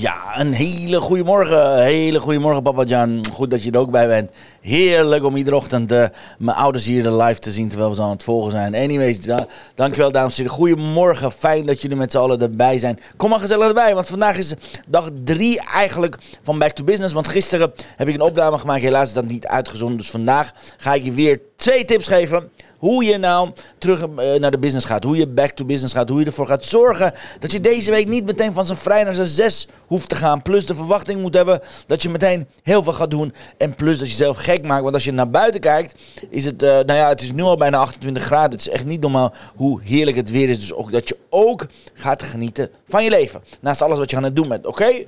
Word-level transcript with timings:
Ja, 0.00 0.40
een 0.40 0.52
hele 0.52 1.00
goede 1.00 1.24
morgen. 1.24 1.82
Hele 1.82 2.20
goede 2.20 2.38
morgen, 2.38 2.62
Papa 2.62 2.84
Jan. 2.84 3.24
Goed 3.32 3.50
dat 3.50 3.62
je 3.62 3.70
er 3.70 3.78
ook 3.78 3.90
bij 3.90 4.06
bent. 4.06 4.30
Heerlijk 4.60 5.24
om 5.24 5.36
iedere 5.36 5.56
ochtend 5.56 5.92
uh, 5.92 6.04
mijn 6.38 6.56
ouders 6.56 6.86
hier 6.86 7.10
live 7.10 7.38
te 7.38 7.50
zien 7.50 7.68
terwijl 7.68 7.90
we 7.90 7.96
ze 7.96 8.02
aan 8.02 8.10
het 8.10 8.22
volgen 8.22 8.52
zijn. 8.52 8.74
Anyways, 8.74 9.20
da 9.20 9.46
dankjewel 9.74 10.12
dames 10.12 10.30
en 10.30 10.42
heren. 10.42 10.56
Goedemorgen. 10.56 11.32
Fijn 11.32 11.66
dat 11.66 11.82
jullie 11.82 11.96
met 11.96 12.12
z'n 12.12 12.18
allen 12.18 12.40
erbij 12.40 12.78
zijn. 12.78 13.00
Kom 13.16 13.30
maar 13.30 13.40
gezellig 13.40 13.68
erbij, 13.68 13.94
want 13.94 14.06
vandaag 14.06 14.36
is 14.36 14.54
dag 14.88 15.10
drie 15.24 15.60
eigenlijk 15.60 16.16
van 16.42 16.58
Back 16.58 16.72
to 16.72 16.84
Business. 16.84 17.14
Want 17.14 17.28
gisteren 17.28 17.72
heb 17.96 18.08
ik 18.08 18.14
een 18.14 18.20
opname 18.20 18.58
gemaakt. 18.58 18.82
Helaas 18.82 19.08
is 19.08 19.14
dat 19.14 19.26
niet 19.26 19.46
uitgezonden. 19.46 19.98
Dus 19.98 20.10
vandaag 20.10 20.52
ga 20.76 20.94
ik 20.94 21.04
je 21.04 21.12
weer 21.12 21.40
twee 21.56 21.84
tips 21.84 22.06
geven 22.06 22.50
hoe 22.78 23.04
je 23.04 23.18
nou 23.18 23.50
terug 23.78 24.02
eh, 24.02 24.34
naar 24.40 24.50
de 24.50 24.58
business 24.58 24.86
gaat. 24.86 25.04
Hoe 25.04 25.16
je 25.16 25.26
back 25.26 25.50
to 25.50 25.64
business 25.64 25.94
gaat. 25.94 26.08
Hoe 26.08 26.20
je 26.20 26.26
ervoor 26.26 26.46
gaat 26.46 26.64
zorgen 26.64 27.14
dat 27.38 27.52
je 27.52 27.60
deze 27.60 27.90
week 27.90 28.08
niet 28.08 28.24
meteen 28.24 28.52
van 28.52 28.66
zijn 28.66 28.78
vrij 28.78 29.04
naar 29.04 29.14
zijn 29.14 29.26
zes 29.26 29.68
hoeft 29.86 30.08
te 30.08 30.16
gaan. 30.16 30.42
Plus 30.42 30.66
de 30.66 30.74
verwachting 30.74 31.20
moet 31.20 31.34
hebben 31.34 31.60
dat 31.86 32.02
je 32.02 32.08
meteen 32.08 32.46
heel 32.62 32.82
veel 32.82 32.92
gaat 32.92 33.10
doen. 33.10 33.34
En 33.56 33.74
plus 33.74 33.98
dat 33.98 34.06
je 34.06 34.12
jezelf 34.12 34.38
gek 34.38 34.66
maakt. 34.66 34.82
Want 34.82 34.94
als 34.94 35.04
je 35.04 35.12
naar 35.12 35.30
buiten 35.30 35.60
kijkt, 35.60 35.94
is 36.30 36.44
het, 36.44 36.62
uh, 36.62 36.68
nou 36.68 36.92
ja, 36.92 37.08
het 37.08 37.22
is 37.22 37.32
nu 37.32 37.42
al 37.42 37.56
bijna 37.56 37.78
28 37.78 38.22
graden. 38.22 38.50
Het 38.50 38.60
is 38.60 38.68
echt 38.68 38.84
niet 38.84 39.00
normaal 39.00 39.32
hoe 39.56 39.80
heerlijk 39.82 40.16
het 40.16 40.30
weer 40.30 40.48
is. 40.48 40.60
Dus 40.60 40.72
ook 40.72 40.92
dat 40.92 41.08
je 41.08 41.16
ook 41.28 41.66
gaat 41.94 42.22
genieten 42.22 42.70
van 42.88 43.04
je 43.04 43.10
leven. 43.10 43.42
Naast 43.60 43.82
alles 43.82 43.98
wat 43.98 44.10
je 44.10 44.16
aan 44.16 44.24
het 44.24 44.36
doen 44.36 44.48
bent, 44.48 44.66
oké? 44.66 45.04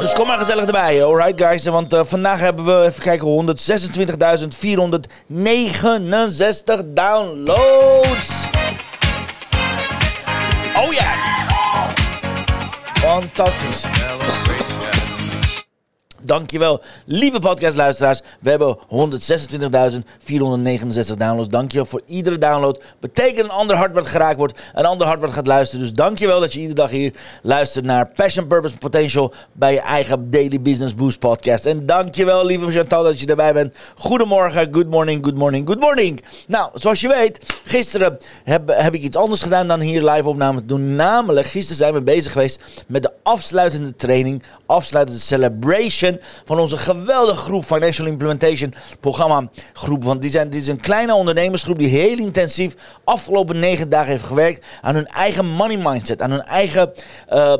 Dus 0.00 0.12
kom 0.12 0.26
maar 0.26 0.38
gezellig 0.38 0.64
erbij, 0.64 1.04
alright 1.04 1.40
guys. 1.42 1.64
Want 1.64 1.94
uh, 1.94 2.00
vandaag 2.04 2.40
hebben 2.40 2.64
we, 2.64 2.86
even 2.86 3.02
kijken, 3.02 3.56
126.469 6.78 6.92
downloads. 6.94 8.28
Oh 10.76 10.92
ja! 10.92 11.12
Fantastisch. 12.92 13.84
Dankjewel, 16.24 16.80
lieve 17.04 17.38
podcastluisteraars. 17.38 18.20
We 18.40 18.50
hebben 18.50 18.78
126.469 18.78 18.82
downloads. 21.16 21.48
Dankjewel 21.48 21.86
voor 21.86 22.02
iedere 22.06 22.38
download. 22.38 22.82
Betekent 23.00 23.38
een 23.38 23.50
ander 23.50 23.76
hart 23.76 23.94
wat 23.94 24.06
geraakt 24.06 24.38
wordt, 24.38 24.60
een 24.74 24.84
ander 24.84 25.06
hart 25.06 25.30
gaat 25.30 25.46
luisteren. 25.46 25.84
Dus 25.84 25.94
dankjewel 25.94 26.40
dat 26.40 26.52
je 26.52 26.58
iedere 26.60 26.80
dag 26.80 26.90
hier 26.90 27.12
luistert 27.42 27.84
naar 27.84 28.08
Passion, 28.08 28.46
Purpose, 28.46 28.78
Potential 28.78 29.32
bij 29.52 29.72
je 29.72 29.80
eigen 29.80 30.30
Daily 30.30 30.60
Business 30.60 30.94
Boost 30.94 31.18
podcast. 31.18 31.66
En 31.66 31.86
dankjewel, 31.86 32.46
lieve 32.46 32.70
Chantal, 32.70 33.02
dat 33.02 33.20
je 33.20 33.26
erbij 33.26 33.52
bent. 33.52 33.74
Goedemorgen, 33.94 34.68
good 34.72 34.90
morning, 34.90 35.24
good 35.24 35.36
morning, 35.36 35.66
good 35.66 35.80
morning. 35.80 36.24
Nou, 36.46 36.70
zoals 36.74 37.00
je 37.00 37.08
weet, 37.08 37.38
gisteren 37.64 38.18
heb, 38.44 38.68
heb 38.68 38.94
ik 38.94 39.02
iets 39.02 39.16
anders 39.16 39.42
gedaan 39.42 39.68
dan 39.68 39.80
hier 39.80 40.04
live 40.10 40.28
opname 40.28 40.64
doen. 40.64 40.96
Namelijk, 40.96 41.46
gisteren 41.46 41.76
zijn 41.76 41.92
we 41.92 42.02
bezig 42.02 42.32
geweest 42.32 42.60
met 42.86 43.02
de 43.02 43.12
afsluitende 43.22 43.96
training, 43.96 44.42
afsluitende 44.70 45.20
celebration 45.20 46.20
van 46.44 46.58
onze 46.58 46.76
geweldige 46.76 47.36
groep 47.36 47.64
Financial 47.64 48.06
Implementation 48.06 48.74
programma 49.00 49.48
groep. 49.72 50.04
Want 50.04 50.22
die 50.22 50.30
zijn, 50.30 50.50
dit 50.50 50.62
is 50.62 50.68
een 50.68 50.80
kleine 50.80 51.14
ondernemersgroep 51.14 51.78
die 51.78 51.88
heel 51.88 52.18
intensief 52.18 52.74
afgelopen 53.04 53.58
negen 53.58 53.90
dagen 53.90 54.10
heeft 54.10 54.24
gewerkt 54.24 54.66
aan 54.80 54.94
hun 54.94 55.06
eigen 55.06 55.46
money 55.46 55.76
mindset, 55.76 56.22
aan 56.22 56.30
hun 56.30 56.44
eigen... 56.44 56.92
Uh, 57.32 57.54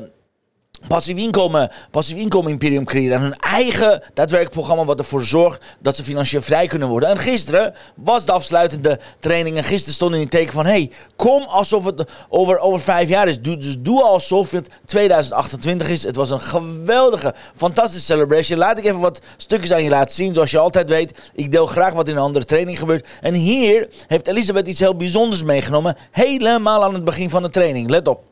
passief 0.88 1.16
inkomen, 1.16 1.70
passief 1.90 2.16
inkomen 2.16 2.50
imperium 2.50 2.84
creëren. 2.84 3.16
En 3.16 3.22
hun 3.22 3.34
eigen 3.34 4.02
daadwerkelijk 4.14 4.50
programma 4.50 4.84
wat 4.84 4.98
ervoor 4.98 5.24
zorgt 5.24 5.64
dat 5.78 5.96
ze 5.96 6.04
financieel 6.04 6.42
vrij 6.42 6.66
kunnen 6.66 6.88
worden. 6.88 7.08
En 7.08 7.18
gisteren 7.18 7.74
was 7.94 8.26
de 8.26 8.32
afsluitende 8.32 8.98
training. 9.18 9.56
En 9.56 9.64
gisteren 9.64 9.94
stond 9.94 10.14
in 10.14 10.20
het 10.20 10.30
teken 10.30 10.52
van: 10.52 10.66
hey, 10.66 10.90
kom 11.16 11.42
alsof 11.42 11.84
het 11.84 12.04
over, 12.28 12.58
over 12.58 12.80
vijf 12.80 13.08
jaar 13.08 13.28
is. 13.28 13.40
Doe, 13.40 13.56
dus 13.56 13.76
doe 13.78 14.02
alsof 14.02 14.50
het 14.50 14.68
2028 14.84 15.88
is. 15.88 16.02
Het 16.02 16.16
was 16.16 16.30
een 16.30 16.40
geweldige, 16.40 17.34
fantastische 17.56 18.04
celebration. 18.04 18.58
Laat 18.58 18.78
ik 18.78 18.84
even 18.84 19.00
wat 19.00 19.20
stukjes 19.36 19.72
aan 19.72 19.82
je 19.82 19.90
laten 19.90 20.14
zien. 20.14 20.34
Zoals 20.34 20.50
je 20.50 20.58
altijd 20.58 20.88
weet, 20.88 21.30
ik 21.34 21.50
deel 21.50 21.66
graag 21.66 21.92
wat 21.92 22.08
in 22.08 22.16
een 22.16 22.22
andere 22.22 22.44
training 22.44 22.78
gebeurt. 22.78 23.08
En 23.20 23.34
hier 23.34 23.88
heeft 24.06 24.26
Elisabeth 24.26 24.66
iets 24.66 24.80
heel 24.80 24.96
bijzonders 24.96 25.42
meegenomen. 25.42 25.96
Helemaal 26.10 26.84
aan 26.84 26.94
het 26.94 27.04
begin 27.04 27.30
van 27.30 27.42
de 27.42 27.50
training. 27.50 27.90
Let 27.90 28.08
op. 28.08 28.29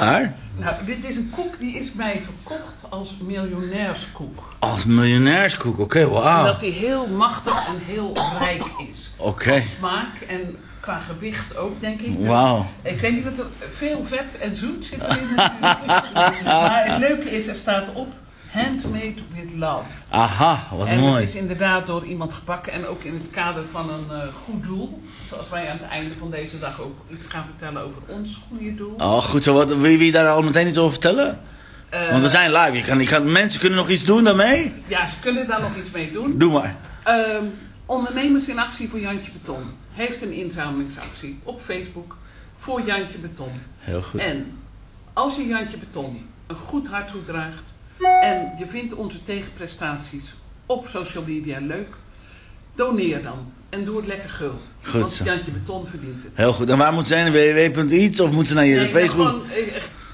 Haar? 0.00 0.34
Nou, 0.56 0.74
dit 0.84 1.04
is 1.08 1.16
een 1.16 1.30
koek 1.34 1.58
die 1.58 1.74
is 1.74 1.92
mij 1.92 2.22
verkocht 2.24 2.84
als 2.88 3.16
miljonairskoek. 3.22 4.54
Als 4.58 4.84
miljonairskoek, 4.84 5.72
oké, 5.72 5.82
okay, 5.82 6.06
wauw. 6.06 6.44
Dat 6.44 6.60
die 6.60 6.72
heel 6.72 7.06
machtig 7.06 7.66
en 7.66 7.78
heel 7.84 8.16
rijk 8.38 8.64
is. 8.92 9.10
Oké. 9.16 9.28
Okay. 9.28 9.60
Smaak 9.78 10.20
en 10.28 10.56
qua 10.80 10.98
gewicht 10.98 11.56
ook, 11.56 11.80
denk 11.80 12.00
ik. 12.00 12.14
Wauw. 12.18 12.66
Ik 12.82 13.00
weet 13.00 13.12
niet 13.12 13.24
dat 13.24 13.38
er 13.38 13.46
veel 13.76 14.04
vet 14.04 14.38
en 14.38 14.56
zoet 14.56 14.84
zit 14.84 15.00
erin 15.00 15.34
maar 16.44 16.84
het 16.86 16.98
leuke 16.98 17.30
is, 17.30 17.46
er 17.46 17.56
staat 17.56 17.92
op 17.92 18.12
Handmade 18.52 19.14
with 19.34 19.54
Love. 19.54 19.84
Aha, 20.08 20.76
wat 20.76 20.86
en 20.86 20.98
mooi. 20.98 21.20
het 21.20 21.28
is 21.28 21.34
inderdaad 21.34 21.86
door 21.86 22.04
iemand 22.04 22.34
gebakken 22.34 22.72
en 22.72 22.86
ook 22.86 23.02
in 23.02 23.14
het 23.14 23.30
kader 23.30 23.64
van 23.70 23.90
een 23.90 24.06
uh, 24.10 24.22
goed 24.44 24.62
doel. 24.62 25.02
Zoals 25.28 25.48
wij 25.48 25.70
aan 25.70 25.78
het 25.80 25.88
einde 25.88 26.14
van 26.18 26.30
deze 26.30 26.58
dag 26.58 26.80
ook 26.80 26.98
iets 27.10 27.26
gaan 27.26 27.44
vertellen 27.44 27.82
over 27.82 28.02
ons 28.06 28.40
goede 28.48 28.74
doel. 28.74 28.94
Oh, 28.98 29.22
goed 29.22 29.44
zo. 29.44 29.54
Wat, 29.54 29.76
wil, 29.76 29.90
je, 29.90 30.12
daar 30.12 30.28
al 30.28 30.42
meteen 30.42 30.68
iets 30.68 30.78
over 30.78 30.92
vertellen? 30.92 31.40
Uh, 31.94 32.10
Want 32.10 32.22
we 32.22 32.28
zijn 32.28 32.52
live. 32.52 32.72
Je 32.72 32.82
kan, 32.82 33.00
je 33.00 33.06
kan, 33.06 33.32
mensen 33.32 33.60
kunnen 33.60 33.78
nog 33.78 33.88
iets 33.88 34.04
doen 34.04 34.24
daarmee? 34.24 34.72
Ja, 34.86 35.06
ze 35.06 35.14
kunnen 35.20 35.46
daar 35.46 35.60
nog 35.60 35.76
iets 35.76 35.90
mee 35.90 36.12
doen. 36.12 36.38
Doe 36.38 36.52
maar. 36.52 36.76
Uh, 37.08 37.36
ondernemers 37.86 38.46
in 38.46 38.58
actie 38.58 38.88
voor 38.88 39.00
Jantje 39.00 39.30
Beton 39.32 39.62
heeft 39.92 40.22
een 40.22 40.32
inzamelingsactie 40.32 41.38
op 41.42 41.60
Facebook 41.64 42.16
voor 42.58 42.82
Jantje 42.82 43.18
Beton. 43.18 43.52
Heel 43.78 44.02
goed. 44.02 44.20
En 44.20 44.58
als 45.12 45.36
je 45.36 45.46
Jantje 45.46 45.76
Beton 45.76 46.26
een 46.46 46.56
goed 46.56 46.88
hart 46.88 47.10
toedraagt 47.10 47.74
en 48.20 48.52
je 48.58 48.66
vindt 48.66 48.94
onze 48.94 49.24
tegenprestaties 49.24 50.34
op 50.66 50.88
social 50.88 51.24
media 51.26 51.58
leuk, 51.60 51.94
doneer 52.74 53.22
dan. 53.22 53.52
En 53.68 53.84
doe 53.84 53.96
het 53.96 54.06
lekker 54.06 54.30
gul. 54.30 54.58
Goed 54.82 55.00
Want. 55.00 55.20
Jantje 55.24 55.50
Beton 55.50 55.86
verdient 55.86 56.22
het. 56.22 56.32
Heel 56.34 56.52
goed. 56.52 56.70
En 56.70 56.78
waar 56.78 56.92
moet 56.92 57.06
ze 57.06 57.12
zijn? 57.12 57.32
www.iets 57.32 58.20
of 58.20 58.30
moet 58.30 58.48
ze 58.48 58.54
naar 58.54 58.66
je 58.66 58.76
Nee, 58.76 58.88
Facebook? 58.88 59.26
Gewoon, 59.26 59.42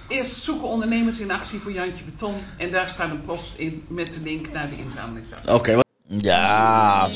eerst 0.09 0.37
zoeken 0.37 0.69
ondernemers 0.69 1.19
in 1.19 1.31
actie 1.31 1.59
voor 1.59 1.73
Jantje 1.73 2.05
Beton. 2.05 2.35
En 2.57 2.71
daar 2.71 2.89
staat 2.89 3.11
een 3.11 3.25
post 3.25 3.53
in 3.57 3.85
met 3.89 4.13
de 4.13 4.21
link 4.25 4.53
naar 4.53 4.69
de 4.69 4.77
inzamelingsactie. 4.77 5.55
Oké. 5.55 5.85
Ja. 6.07 7.07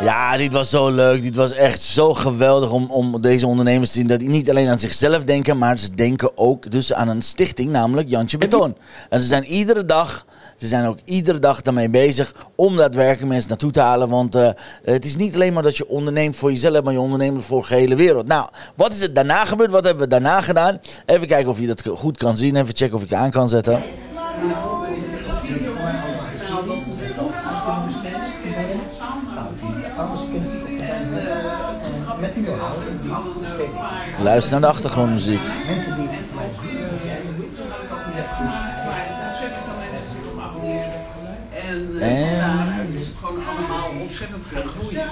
Ja, 0.00 0.36
dit 0.36 0.52
was 0.52 0.70
zo 0.70 0.90
leuk. 0.90 1.22
Dit 1.22 1.34
was 1.34 1.52
echt 1.52 1.82
zo 1.82 2.14
geweldig 2.14 2.70
om, 2.70 2.90
om 2.90 3.20
deze 3.20 3.46
ondernemers 3.46 3.90
te 3.90 3.98
zien. 3.98 4.06
Dat 4.06 4.18
die 4.18 4.28
niet 4.28 4.50
alleen 4.50 4.68
aan 4.68 4.78
zichzelf 4.78 5.24
denken, 5.24 5.58
maar 5.58 5.78
ze 5.78 5.94
denken 5.94 6.30
ook 6.34 6.70
dus 6.70 6.92
aan 6.92 7.08
een 7.08 7.22
stichting, 7.22 7.70
namelijk 7.70 8.08
Jantje 8.08 8.38
Beton. 8.38 8.76
En 9.08 9.20
ze 9.20 9.26
zijn 9.26 9.44
iedere 9.44 9.84
dag, 9.84 10.26
ze 10.56 10.66
zijn 10.66 10.86
ook 10.86 10.98
iedere 11.04 11.38
dag 11.38 11.62
daarmee 11.62 11.88
bezig 11.88 12.34
om 12.54 12.76
daadwerkelijk 12.76 13.28
mensen 13.28 13.48
naartoe 13.48 13.70
te 13.70 13.80
halen. 13.80 14.08
Want 14.08 14.34
eh, 14.34 14.50
het 14.84 15.04
is 15.04 15.16
niet 15.16 15.34
alleen 15.34 15.52
maar 15.52 15.62
dat 15.62 15.76
je 15.76 15.88
onderneemt 15.88 16.36
voor 16.36 16.52
jezelf, 16.52 16.82
maar 16.82 16.92
je 16.92 17.00
onderneemt 17.00 17.44
voor 17.44 17.66
de 17.68 17.74
hele 17.74 17.94
wereld. 17.94 18.26
Nou, 18.26 18.48
wat 18.74 18.92
is 18.92 19.00
er 19.00 19.14
daarna 19.14 19.44
gebeurd? 19.44 19.70
Wat 19.70 19.84
hebben 19.84 20.02
we 20.02 20.10
daarna 20.10 20.40
gedaan? 20.40 20.80
Even 21.06 21.26
kijken 21.26 21.50
of 21.50 21.58
je 21.58 21.66
dat 21.66 21.82
goed 21.86 22.16
kan 22.16 22.36
zien. 22.36 22.56
Even 22.56 22.76
checken 22.76 22.96
of 22.96 23.02
ik 23.02 23.08
je 23.08 23.16
aan 23.16 23.30
kan 23.30 23.48
zetten. 23.48 23.82
Luister 34.26 34.52
naar 34.52 34.60
de 34.60 34.66
achtergrondmuziek. 34.76 35.40
En 41.52 42.00
En- 42.00 42.00
eh, 42.00 42.38
daaruit 42.38 42.88
is 42.98 43.06
het 43.06 43.14
gewoon 43.20 43.42
allemaal 43.46 44.00
ontzettend 44.02 44.44
gaan 44.44 44.62
groeien. 44.76 45.02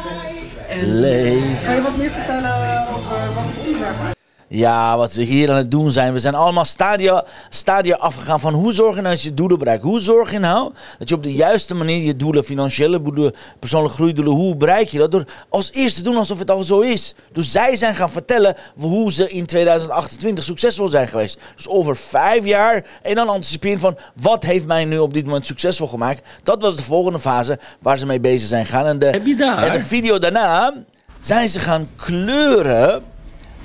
En 0.68 1.00
Leef. 1.00 1.64
kan 1.64 1.74
je 1.74 1.82
wat 1.82 1.96
meer 1.96 2.10
vertellen 2.10 2.88
over 2.88 3.34
wat 3.34 3.44
het 3.46 3.66
onderwerp 3.66 3.96
is? 4.08 4.23
Ja, 4.48 4.96
wat 4.96 5.12
ze 5.12 5.22
hier 5.22 5.50
aan 5.50 5.56
het 5.56 5.70
doen 5.70 5.90
zijn. 5.90 6.12
We 6.12 6.20
zijn 6.20 6.34
allemaal 6.34 6.64
stadia, 6.64 7.24
stadia 7.50 7.96
afgegaan 7.96 8.40
van 8.40 8.54
hoe 8.54 8.72
zorg 8.72 8.96
je 8.96 9.02
nou 9.02 9.14
dat 9.14 9.22
je 9.24 9.34
doelen 9.34 9.58
bereikt. 9.58 9.82
Hoe 9.82 10.00
zorg 10.00 10.32
je 10.32 10.38
nou 10.38 10.72
dat 10.98 11.08
je 11.08 11.14
op 11.14 11.22
de 11.22 11.32
juiste 11.32 11.74
manier 11.74 12.02
je 12.02 12.16
doelen, 12.16 12.44
financiële 12.44 13.02
doelen, 13.02 13.32
persoonlijke 13.58 13.96
groeidoelen, 13.96 14.32
hoe 14.34 14.56
bereik 14.56 14.88
je 14.88 14.98
dat? 14.98 15.10
Door 15.10 15.24
als 15.48 15.72
eerste 15.72 15.98
te 16.02 16.04
doen 16.10 16.16
alsof 16.16 16.38
het 16.38 16.50
al 16.50 16.64
zo 16.64 16.80
is. 16.80 17.14
Dus 17.32 17.50
zij 17.50 17.76
zijn 17.76 17.94
gaan 17.94 18.10
vertellen 18.10 18.56
hoe 18.78 19.12
ze 19.12 19.28
in 19.28 19.46
2028 19.46 20.44
succesvol 20.44 20.88
zijn 20.88 21.08
geweest. 21.08 21.38
Dus 21.56 21.68
over 21.68 21.96
vijf 21.96 22.44
jaar 22.44 22.84
en 23.02 23.14
dan 23.14 23.28
anticiperen 23.28 23.78
van 23.78 23.98
wat 24.20 24.42
heeft 24.44 24.66
mij 24.66 24.84
nu 24.84 24.98
op 24.98 25.14
dit 25.14 25.24
moment 25.24 25.46
succesvol 25.46 25.86
gemaakt. 25.86 26.22
Dat 26.42 26.62
was 26.62 26.76
de 26.76 26.82
volgende 26.82 27.18
fase 27.18 27.58
waar 27.80 27.98
ze 27.98 28.06
mee 28.06 28.20
bezig 28.20 28.48
zijn 28.48 28.66
gaan. 28.66 28.86
En 28.86 28.98
de, 28.98 29.06
Heb 29.06 29.26
je 29.26 29.36
daar? 29.36 29.62
en 29.62 29.72
de 29.72 29.84
video 29.84 30.18
daarna 30.18 30.72
zijn 31.20 31.48
ze 31.48 31.58
gaan 31.58 31.88
kleuren 31.96 33.02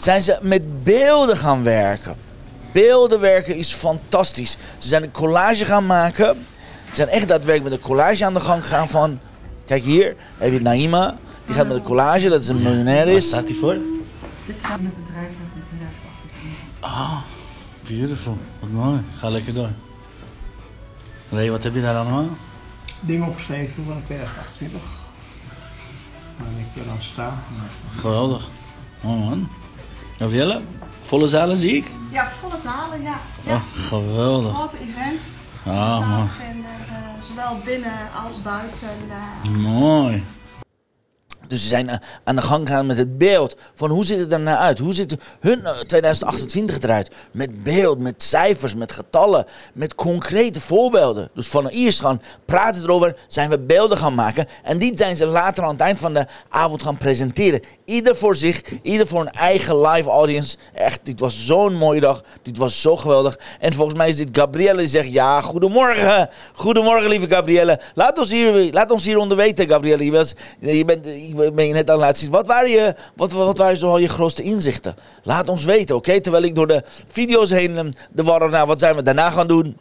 zijn 0.01 0.22
ze 0.22 0.38
met 0.42 0.84
beelden 0.84 1.38
gaan 1.38 1.63
werken. 1.63 2.16
Beelden 2.72 3.19
werken 3.19 3.56
is 3.56 3.74
fantastisch. 3.74 4.57
Ze 4.78 4.88
zijn 4.88 5.04
een 5.04 5.12
collage 5.12 5.66
gaan 5.66 5.86
maken. 5.86 6.36
Ze 6.90 6.96
zijn 6.96 7.07
echt 7.07 7.28
daadwerkelijk 7.28 7.63
met 7.69 7.74
een 7.74 7.88
collage 7.88 8.25
aan 8.25 8.34
de 8.34 8.40
gang 8.40 8.62
gegaan 8.63 8.90
van... 8.90 9.19
Kijk 9.66 9.84
hier, 9.84 10.16
heb 10.38 10.51
je 10.51 10.60
Naima. 10.62 11.18
Die 11.46 11.56
gaat 11.56 11.68
met 11.68 11.78
een 11.78 11.84
collage, 11.84 12.30
dat 12.30 12.42
is 12.42 12.48
een 12.48 12.62
miljonair 12.62 13.06
Waar 13.06 13.16
is. 13.16 13.28
staat 13.28 13.48
die 13.48 13.56
voor? 13.56 13.78
Dit 14.46 14.57
staat 14.57 14.80
in 14.80 14.86
het 14.86 15.04
bedrijf 15.06 15.28
uit 15.28 15.66
2028. 15.68 16.80
Ah, 16.80 17.18
beautiful. 17.88 18.38
Wat 18.60 18.69
mooi. 18.69 19.00
Ga 19.19 19.30
lekker 19.30 19.54
door. 19.54 19.69
Ray, 21.30 21.50
wat 21.51 21.63
heb 21.63 21.74
je 21.74 21.81
daar 21.81 21.96
allemaal? 21.96 22.25
Ding 23.00 23.28
opgeschreven 23.28 23.84
van 23.86 24.01
2028. 24.06 24.81
Waar 26.38 26.48
ik 26.60 26.81
er 26.81 26.88
dan 26.88 27.01
sta. 27.01 27.34
Geweldig. 28.00 28.48
Mooi 29.01 29.19
man. 29.19 29.50
Gabrielle, 30.19 30.62
volle 31.06 31.27
zalen 31.27 31.57
zie 31.57 31.75
ik? 31.75 31.88
Ja, 32.12 32.31
volle 32.42 32.60
zalen, 32.63 33.01
ja. 33.01 33.18
ja. 33.44 33.54
Oh, 33.54 33.62
geweldig. 33.88 34.54
Grote 34.54 34.77
events 34.77 35.25
Ah, 35.66 35.98
plaatsvinden, 35.98 36.69
eh, 36.89 36.95
zowel 37.27 37.60
binnen 37.66 37.98
als 38.25 38.42
buiten. 38.44 38.89
eh. 39.10 39.50
Mooi. 39.51 40.24
Dus 41.50 41.62
ze 41.62 41.68
zijn 41.68 41.90
eh, 41.90 41.98
aan 42.24 42.36
de 42.36 42.42
gang 42.42 42.68
gegaan 42.68 42.86
met 42.86 42.98
het 42.98 43.18
beeld 43.18 43.56
van 43.75 43.90
hoe 43.90 44.06
ziet 44.06 44.19
het 44.19 44.31
er 44.31 44.40
nou 44.40 44.57
uit? 44.57 44.80
Hoe 44.80 44.94
ziet 44.94 45.16
hun 45.40 45.66
eh, 45.66 45.72
2028 45.72 46.80
eruit? 46.80 47.12
Met 47.31 47.63
beeld, 47.63 48.00
met 48.00 48.24
cijfers, 48.24 48.75
met 48.75 48.92
getallen, 48.92 49.46
met 49.74 49.96
concrete 49.96 50.62
voorbeelden. 50.62 51.30
Dus 51.34 51.48
van 51.48 51.68
eerst 51.68 52.00
gaan 52.00 52.22
praten 52.46 52.84
erover, 52.84 53.16
zijn 53.28 53.50
we 53.50 53.60
beelden 53.60 53.98
gaan 53.98 54.16
maken. 54.16 54.48
En 54.63 54.78
die 54.78 54.98
zijn 54.98 55.16
ze 55.16 55.25
later 55.25 55.63
aan 55.63 55.72
het 55.72 55.80
eind 55.80 56.00
van 56.00 56.13
de 56.13 56.25
avond 56.50 56.84
gaan 56.84 56.98
presenteren. 56.98 57.62
Ieder 57.86 58.16
voor 58.16 58.36
zich, 58.36 58.62
ieder 58.81 59.07
voor 59.07 59.22
een 59.22 59.31
eigen 59.31 59.81
live 59.81 60.10
audience. 60.10 60.57
Echt, 60.74 61.00
dit 61.04 61.19
was 61.19 61.46
zo'n 61.46 61.75
mooie 61.75 62.00
dag. 62.00 62.24
Dit 62.42 62.57
was 62.57 62.81
zo 62.81 62.96
geweldig. 62.96 63.40
En 63.60 63.74
volgens 63.74 63.98
mij 63.98 64.10
is 64.10 64.18
dit 64.18 64.30
Gabrielle 64.31 64.80
die 64.80 64.88
zegt, 64.88 65.12
ja, 65.12 65.42
goedemorgen. 65.42 66.30
Goedemorgen, 66.54 67.10
lieve 67.10 67.30
Gabrielle. 67.30 67.80
Laat 67.94 68.19
ons 68.19 68.30
hier, 68.30 68.72
laat 68.72 68.92
ons 68.92 69.06
hieronder 69.06 69.38
weten, 69.38 69.69
Gabrielle. 69.69 70.06
Je, 70.60 70.86
bent, 70.86 71.06
ben 71.53 71.68
je 71.68 71.74
net 71.74 71.89
aan 71.89 71.95
het 71.95 72.06
laten 72.06 72.21
zien. 72.21 72.31
Wat 72.31 72.47
waren, 72.47 72.69
je, 72.69 72.95
wat, 73.15 73.31
wat 73.31 73.57
waren 73.57 73.77
zoal 73.77 73.97
je 73.97 74.09
grootste 74.09 74.44
inzichten? 74.44 74.95
Laat 75.24 75.50
ons 75.50 75.63
weten, 75.63 75.95
oké? 75.95 76.21
Terwijl 76.21 76.44
ik 76.44 76.56
door 76.56 76.68
de 76.68 76.83
video's 77.07 77.50
heen 77.50 77.77
eh, 77.77 77.86
de 78.12 78.24
warren 78.24 78.51
naar 78.51 78.68
wat 78.68 78.80
zijn 78.80 78.95
we 78.95 79.03
daarna 79.03 79.30
gaan 79.30 79.47
doen. 79.47 79.77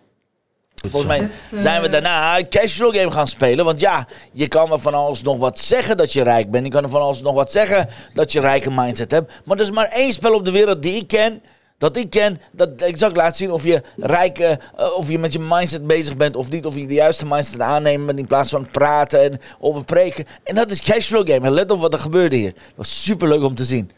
Volgens 0.74 1.06
mij 1.06 1.20
eh, 1.20 1.60
zijn 1.62 1.82
we 1.82 1.88
daarna 1.88 2.38
een 2.38 2.48
cashflow 2.48 2.96
game 2.96 3.10
gaan 3.10 3.28
spelen. 3.28 3.64
Want 3.64 3.80
ja, 3.80 4.06
je 4.32 4.48
kan 4.48 4.72
er 4.72 4.78
van 4.78 4.94
alles 4.94 5.22
nog 5.22 5.36
wat 5.36 5.58
zeggen 5.58 5.96
dat 5.96 6.12
je 6.12 6.22
rijk 6.22 6.50
bent. 6.50 6.64
Je 6.64 6.70
kan 6.70 6.84
er 6.84 6.90
van 6.90 7.00
alles 7.00 7.22
nog 7.22 7.34
wat 7.34 7.52
zeggen 7.52 7.88
dat 8.14 8.32
je 8.32 8.38
een 8.38 8.44
rijke 8.44 8.70
mindset 8.70 9.10
hebt. 9.10 9.32
Maar 9.44 9.56
er 9.56 9.62
is 9.62 9.70
maar 9.70 9.88
één 9.88 10.12
spel 10.12 10.34
op 10.34 10.44
de 10.44 10.50
wereld 10.50 10.82
die 10.82 10.96
ik 10.96 11.06
ken. 11.06 11.42
Dat 11.78 11.96
ik 11.96 12.10
ken, 12.10 12.40
dat 12.52 12.70
exact 12.76 13.16
laat 13.16 13.36
zien 13.36 13.50
of 13.50 13.64
je 13.64 13.82
rijk, 13.96 14.38
eh, 14.38 14.56
of 14.96 15.10
je 15.10 15.18
met 15.18 15.32
je 15.32 15.38
mindset 15.38 15.86
bezig 15.86 16.16
bent 16.16 16.36
of 16.36 16.50
niet. 16.50 16.66
Of 16.66 16.74
je 16.74 16.86
de 16.86 16.94
juiste 16.94 17.26
mindset 17.26 17.60
aanneemt 17.60 18.06
bent 18.06 18.18
in 18.18 18.26
plaats 18.26 18.50
van 18.50 18.68
praten 18.70 19.22
en 19.22 19.40
over 19.58 19.84
preken. 19.84 20.24
En 20.44 20.54
dat 20.54 20.70
is 20.70 20.80
cashflow 20.80 21.28
game. 21.30 21.46
En 21.46 21.52
let 21.52 21.70
op 21.70 21.80
wat 21.80 21.92
er 21.92 21.98
gebeurde 21.98 22.36
hier. 22.36 22.52
Dat 22.52 22.76
was 22.76 23.02
super 23.02 23.28
leuk 23.28 23.42
om 23.42 23.54
te 23.54 23.64
zien. 23.64 23.90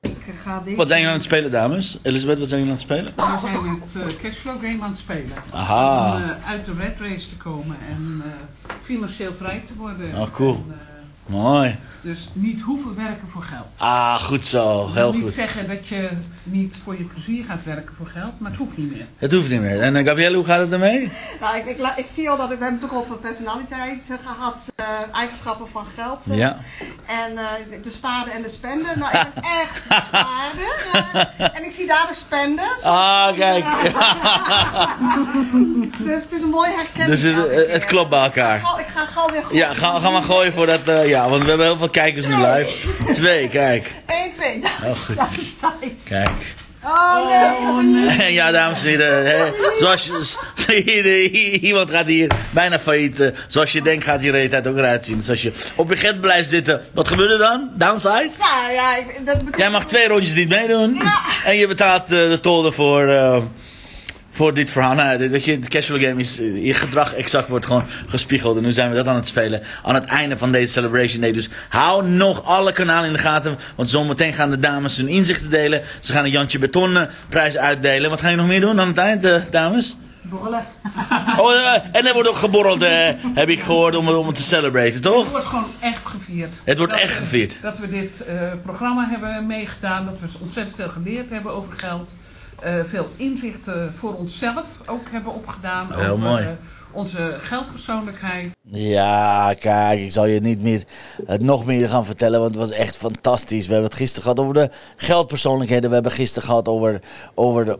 Ik. 0.00 0.76
Wat 0.76 0.88
zijn 0.88 1.00
jullie 1.00 1.06
aan 1.06 1.12
het 1.12 1.22
spelen, 1.22 1.50
dames? 1.50 1.98
Elisabeth, 2.02 2.38
wat 2.38 2.48
zijn 2.48 2.60
jullie 2.60 2.74
aan 2.74 2.80
het 2.80 2.90
spelen? 2.90 3.12
We 3.16 3.38
zijn 3.40 3.80
het 3.80 4.12
eh, 4.12 4.20
cashflow 4.22 4.60
game 4.60 4.82
aan 4.82 4.90
het 4.90 4.98
spelen. 4.98 5.30
Aha. 5.52 6.16
Om 6.16 6.22
eh, 6.22 6.48
uit 6.48 6.64
de 6.64 6.72
red 6.78 7.00
race 7.00 7.28
te 7.28 7.36
komen 7.36 7.76
en 7.88 8.22
eh, 8.24 8.74
financieel 8.82 9.32
vrij 9.34 9.62
te 9.66 9.76
worden. 9.76 10.14
Oh, 10.14 10.30
cool. 10.30 10.54
En, 10.54 10.88
Mooi. 11.28 11.76
dus 12.00 12.28
niet 12.32 12.60
hoeven 12.60 12.96
werken 12.96 13.28
voor 13.32 13.42
geld. 13.42 13.66
Ah, 13.78 14.14
goed 14.14 14.46
zo. 14.46 14.84
Heel 14.86 14.92
wil 14.94 15.12
niet 15.12 15.22
goed. 15.22 15.32
zeggen 15.32 15.68
dat 15.68 15.86
je 15.88 16.08
niet 16.42 16.76
voor 16.84 16.98
je 16.98 17.04
plezier 17.04 17.44
gaat 17.44 17.64
werken 17.64 17.94
voor 17.94 18.06
geld, 18.08 18.40
maar 18.40 18.50
het 18.50 18.58
hoeft 18.60 18.76
niet 18.76 18.90
meer. 18.92 19.06
Het 19.16 19.32
hoeft 19.32 19.48
niet 19.48 19.60
meer. 19.60 19.80
En 19.80 19.96
eh, 19.96 20.06
Gabrielle, 20.06 20.36
hoe 20.36 20.44
gaat 20.44 20.58
het 20.60 20.72
ermee? 20.72 21.10
Nou, 21.40 21.56
ik, 21.58 21.66
ik, 21.66 21.92
ik 21.96 22.06
zie 22.12 22.30
al 22.30 22.36
dat 22.36 22.50
ik, 22.52 22.58
we 22.58 22.64
hebben 22.64 22.82
het 22.82 22.90
ook 22.92 22.98
over 22.98 23.16
personaliteit 23.16 24.10
eh, 24.10 24.16
gehad, 24.26 24.72
eh, 24.76 24.84
eigenschappen 25.12 25.66
van 25.72 25.84
geld. 25.96 26.24
Ja. 26.30 26.56
En 27.06 27.38
eh, 27.38 27.44
de 27.82 27.90
sparen 27.90 28.32
en 28.32 28.42
de 28.42 28.48
spenden. 28.48 28.98
Nou, 28.98 29.16
ik 29.16 29.26
ben 29.34 29.42
echt 29.42 29.82
de 29.88 30.00
spaarder. 30.08 31.52
en 31.54 31.64
ik 31.64 31.72
zie 31.72 31.86
daar 31.86 32.06
de 32.08 32.14
spenden. 32.14 32.64
Ah, 32.82 33.34
kijk. 33.36 33.64
Dus 35.98 36.22
het 36.22 36.32
is 36.32 36.42
een 36.42 36.48
mooie 36.50 36.70
herkenning. 36.76 37.20
Dus 37.20 37.22
het, 37.72 37.84
klopt 37.84 38.10
bij 38.10 38.22
elkaar. 38.22 38.58
Gauw- 38.58 38.78
Ik 38.78 38.86
ga 38.94 39.04
gauw 39.04 39.30
weer 39.30 39.42
gooien. 39.42 39.56
Ja, 39.58 39.74
ga, 39.74 39.98
ga 39.98 40.10
maar 40.10 40.22
gooien 40.22 40.52
voor 40.52 40.66
dat. 40.66 40.82
eh, 40.88 41.08
ja, 41.18 41.28
want 41.28 41.42
we 41.42 41.48
hebben 41.48 41.66
heel 41.66 41.76
veel 41.76 41.90
kijkers 41.90 42.26
nu 42.26 42.34
live. 42.34 42.68
Twee, 43.12 43.48
kijk. 43.48 43.92
1, 44.06 44.30
2, 44.30 44.60
dat, 44.60 44.70
Oh, 44.84 44.96
goed. 44.96 45.16
dat 45.16 45.28
is 45.30 45.36
size. 45.36 45.94
Kijk. 46.08 46.54
Oh 46.84 47.82
nee. 47.82 48.32
Ja, 48.38 48.50
dames 48.50 48.82
en 48.82 48.88
heren. 48.88 49.26
Hè, 49.26 49.44
zoals 49.78 50.10
je, 50.66 51.58
iemand 51.62 51.90
gaat 51.90 52.06
hier 52.06 52.30
bijna 52.50 52.78
failliet. 52.78 53.20
eh, 53.20 53.28
zoals 53.46 53.72
je 53.72 53.82
denkt 53.82 54.04
gaat 54.04 54.20
die 54.20 54.30
realiteit 54.30 54.66
ook 54.66 54.76
eruit 54.76 55.04
zien. 55.04 55.16
Dus 55.16 55.30
als 55.30 55.42
je 55.42 55.52
op 55.74 55.90
je 55.90 55.96
get 55.96 56.20
blijft 56.20 56.48
zitten, 56.48 56.82
wat 56.94 57.08
gebeurt 57.08 57.30
er 57.30 57.38
dan? 57.38 57.70
Downsize? 57.74 58.30
Ja, 58.38 58.70
ja, 58.70 58.96
ik, 58.96 59.06
dat 59.06 59.24
betekent... 59.24 59.56
Jij 59.56 59.70
mag 59.70 59.84
twee 59.86 60.08
rondjes 60.08 60.34
niet 60.34 60.48
meedoen. 60.48 61.00
En 61.44 61.56
je 61.56 61.66
betaalt 61.66 62.02
eh, 62.02 62.08
de 62.08 62.38
tol 62.42 62.66
ervoor. 62.66 63.08
eh, 63.08 63.42
voor 64.38 64.54
dit 64.54 64.70
verhaal. 64.70 64.94
Nou, 64.94 65.18
dit, 65.18 65.30
weet 65.30 65.44
je, 65.44 65.58
de 65.58 65.68
casual 65.68 66.00
game 66.00 66.20
is. 66.20 66.40
eh, 66.40 66.64
je 66.66 66.74
gedrag 66.74 67.14
exact 67.14 67.48
wordt 67.48 67.66
gewoon 67.66 67.84
gespiegeld. 68.06 68.56
En 68.56 68.62
nu 68.62 68.72
zijn 68.72 68.88
we 68.90 68.96
dat 68.96 69.06
aan 69.06 69.14
het 69.16 69.26
spelen. 69.26 69.62
Aan 69.82 69.94
het 69.94 70.04
einde 70.04 70.38
van 70.38 70.52
deze 70.52 70.72
Celebration 70.72 71.20
Day. 71.20 71.32
Dus 71.32 71.48
hou 71.68 72.08
nog 72.08 72.44
alle 72.44 72.72
kanalen 72.72 73.06
in 73.06 73.12
de 73.12 73.18
gaten. 73.18 73.58
Want 73.76 73.90
zometeen 73.90 74.32
gaan 74.32 74.50
de 74.50 74.58
dames 74.58 74.96
hun 74.96 75.08
inzichten 75.08 75.50
delen. 75.50 75.82
Ze 76.00 76.12
gaan 76.12 76.24
een 76.24 76.30
Jantje 76.30 76.58
Beton 76.58 76.96
eh, 76.96 77.06
prijs 77.28 77.56
uitdelen. 77.56 78.10
Wat 78.10 78.20
ga 78.20 78.28
je 78.28 78.36
nog 78.36 78.46
meer 78.46 78.60
doen 78.60 78.80
aan 78.80 78.88
het 78.88 78.98
eind, 78.98 79.24
eh, 79.24 79.42
dames? 79.50 79.96
Borrelen. 80.22 80.64
Oh, 81.38 81.74
en 81.92 82.06
er 82.06 82.12
wordt 82.12 82.28
ook 82.28 82.36
geborreld, 82.36 82.84
heb 83.34 83.48
ik 83.48 83.60
gehoord, 83.62 83.96
om, 83.96 84.08
om 84.08 84.26
het 84.26 84.36
te 84.36 84.42
celebraten, 84.42 84.92
Het 84.92 85.02
toch? 85.02 85.30
wordt 85.30 85.46
gewoon 85.46 85.64
echt 85.80 86.00
gevierd. 86.04 86.54
Het 86.64 86.78
wordt 86.78 86.92
Dat 86.92 87.00
echt 87.02 87.12
we- 87.12 87.18
gevierd. 87.18 87.56
Dat 87.62 87.78
we 87.78 87.88
dit 87.88 88.24
programma 88.62 89.08
hebben 89.10 89.46
meegedaan, 89.46 90.04
dat 90.04 90.20
we 90.20 90.26
ontzettend 90.40 90.76
veel 90.76 90.88
geleerd 90.88 91.30
hebben 91.30 91.52
over 91.52 91.72
geld. 91.76 92.14
Eh, 92.62 92.74
veel 92.88 93.08
inzichten 93.16 93.94
voor 93.98 94.14
onszelf 94.14 94.64
ook 94.86 95.06
hebben 95.10 95.34
opgedaan. 95.34 95.92
Heel 95.92 96.12
over 96.12 96.24
mooi. 96.24 96.44
eh, 96.44 96.50
onze 96.90 97.34
geldpersoonlijkheid. 97.40 98.48
Ja, 98.62 99.54
kijk, 99.54 100.00
ik 100.00 100.12
zal 100.12 100.26
je 100.26 100.40
niet 100.40 100.62
meer 100.62 100.82
het 101.26 101.42
nog 101.42 101.64
meer 101.64 101.88
gaan 101.88 102.04
vertellen, 102.04 102.40
want 102.40 102.54
het 102.54 102.60
was 102.68 102.70
echt 102.78 102.96
fantastisch. 102.96 103.66
We 103.66 103.72
hebben 103.72 103.90
het 103.90 103.98
gisteren 103.98 104.22
gehad 104.22 104.40
over 104.40 104.54
de 104.54 104.70
geldpersoonlijkheden. 104.96 105.88
We 105.88 105.94
hebben 105.94 106.12
gisteren 106.12 106.48
gehad 106.48 106.68
over, 106.68 107.00
over 107.34 107.64
de. 107.64 107.78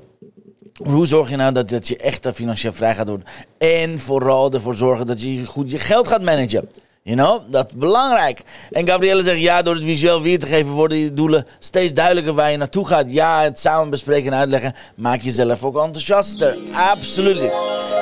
Hoe 0.83 1.07
zorg 1.07 1.31
je 1.31 1.37
nou 1.37 1.53
dat, 1.53 1.69
dat 1.69 1.89
je 1.89 1.97
echt 1.97 2.27
eh, 2.27 2.33
financieel 2.33 2.73
vrij 2.73 2.95
gaat 2.95 3.09
worden? 3.09 3.27
En 3.59 3.99
vooral 3.99 4.53
ervoor 4.53 4.75
zorgen 4.75 5.07
dat 5.07 5.23
je 5.23 5.47
goed 5.47 5.71
je 5.71 5.79
geld 5.79 6.09
gaat 6.09 6.23
managen. 6.23 6.69
You 7.09 7.21
know, 7.21 7.53
dat 7.53 7.69
is 7.69 7.75
belangrijk. 7.75 8.43
En 8.71 8.87
Gabrielle 8.87 9.23
zegt 9.23 9.41
ja, 9.41 9.63
door 9.63 9.75
het 9.75 9.85
visueel 9.85 10.23
weer 10.23 10.39
te 10.39 10.47
geven 10.47 10.71
worden 10.71 10.99
je 10.99 11.15
doelen 11.15 11.47
steeds 11.59 11.93
duidelijker 11.95 12.35
waar 12.35 12.51
je 12.51 12.57
naartoe 12.57 12.87
gaat. 12.87 13.11
Ja, 13.13 13.43
het 13.43 13.61
samen 13.61 13.91
bespreken 13.91 14.33
en 14.33 14.39
uitleggen 14.39 14.75
maakt 14.97 15.25
jezelf 15.25 15.65
ook 15.65 15.77
enthousiaster. 15.77 16.57
Absoluut. 16.75 17.53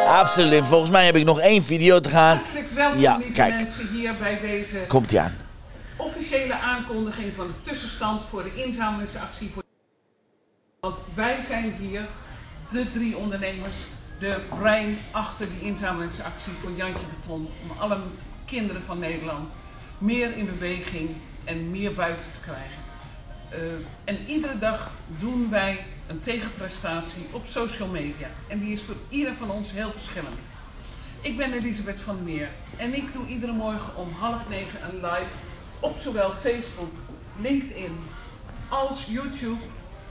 Absoluut. 0.08 0.64
Volgens 0.64 0.90
mij 0.90 1.04
heb 1.04 1.16
ik 1.16 1.24
nog 1.24 1.40
één 1.40 1.62
video 1.62 2.00
te 2.00 2.08
gaan. 2.08 2.36
Hartelijk 2.36 2.70
welkom, 2.70 3.00
Ja, 3.00 3.16
lieve 3.16 3.32
kijk. 3.32 3.54
mensen, 3.54 3.88
hier 3.92 4.16
bij 4.16 4.40
deze 4.40 4.78
Komt 4.88 5.12
ie 5.12 5.20
aan. 5.20 5.36
officiële 5.96 6.54
aankondiging 6.54 7.32
van 7.36 7.46
de 7.46 7.70
tussenstand 7.70 8.22
voor 8.30 8.42
de 8.42 8.64
inzamelingsactie. 8.64 9.50
Voor... 9.54 9.62
Want 10.80 10.96
wij 11.14 11.38
zijn 11.48 11.74
hier, 11.80 12.06
de 12.70 12.92
drie 12.92 13.16
ondernemers, 13.16 13.76
de 14.18 14.36
brein 14.58 14.98
achter 15.10 15.46
die 15.58 15.68
inzamelingsactie 15.68 16.52
voor 16.62 16.70
Jantje 16.76 17.04
Beton. 17.20 17.48
Om 17.62 17.70
alle 17.78 17.96
kinderen 18.46 18.82
van 18.82 18.98
Nederland 18.98 19.52
meer 19.98 20.36
in 20.36 20.46
beweging 20.46 21.10
en 21.44 21.70
meer 21.70 21.94
buiten 21.94 22.32
te 22.32 22.40
krijgen. 22.40 22.84
Eh, 23.48 23.58
en 24.04 24.18
iedere 24.26 24.58
dag 24.58 24.90
doen 25.18 25.50
wij 25.50 25.84
een 26.06 26.20
tegenprestatie 26.20 27.26
op 27.30 27.46
social 27.46 27.88
media. 27.88 28.28
En 28.48 28.60
die 28.60 28.72
is 28.72 28.82
voor 28.82 28.96
ieder 29.08 29.34
van 29.34 29.50
ons 29.50 29.72
heel 29.72 29.92
verschillend. 29.92 30.48
Ik 31.20 31.36
ben 31.36 31.52
Elisabeth 31.52 32.00
van 32.00 32.14
der 32.14 32.24
Meer 32.24 32.48
en 32.76 32.94
ik 32.94 33.12
doe 33.12 33.26
iedere 33.26 33.52
morgen 33.52 33.96
om 33.96 34.12
half 34.18 34.48
negen 34.48 34.78
een 34.88 34.96
live 34.96 35.30
op 35.80 35.98
zowel 35.98 36.32
Facebook, 36.32 36.92
LinkedIn, 37.40 37.98
als 38.68 39.04
YouTube 39.08 39.62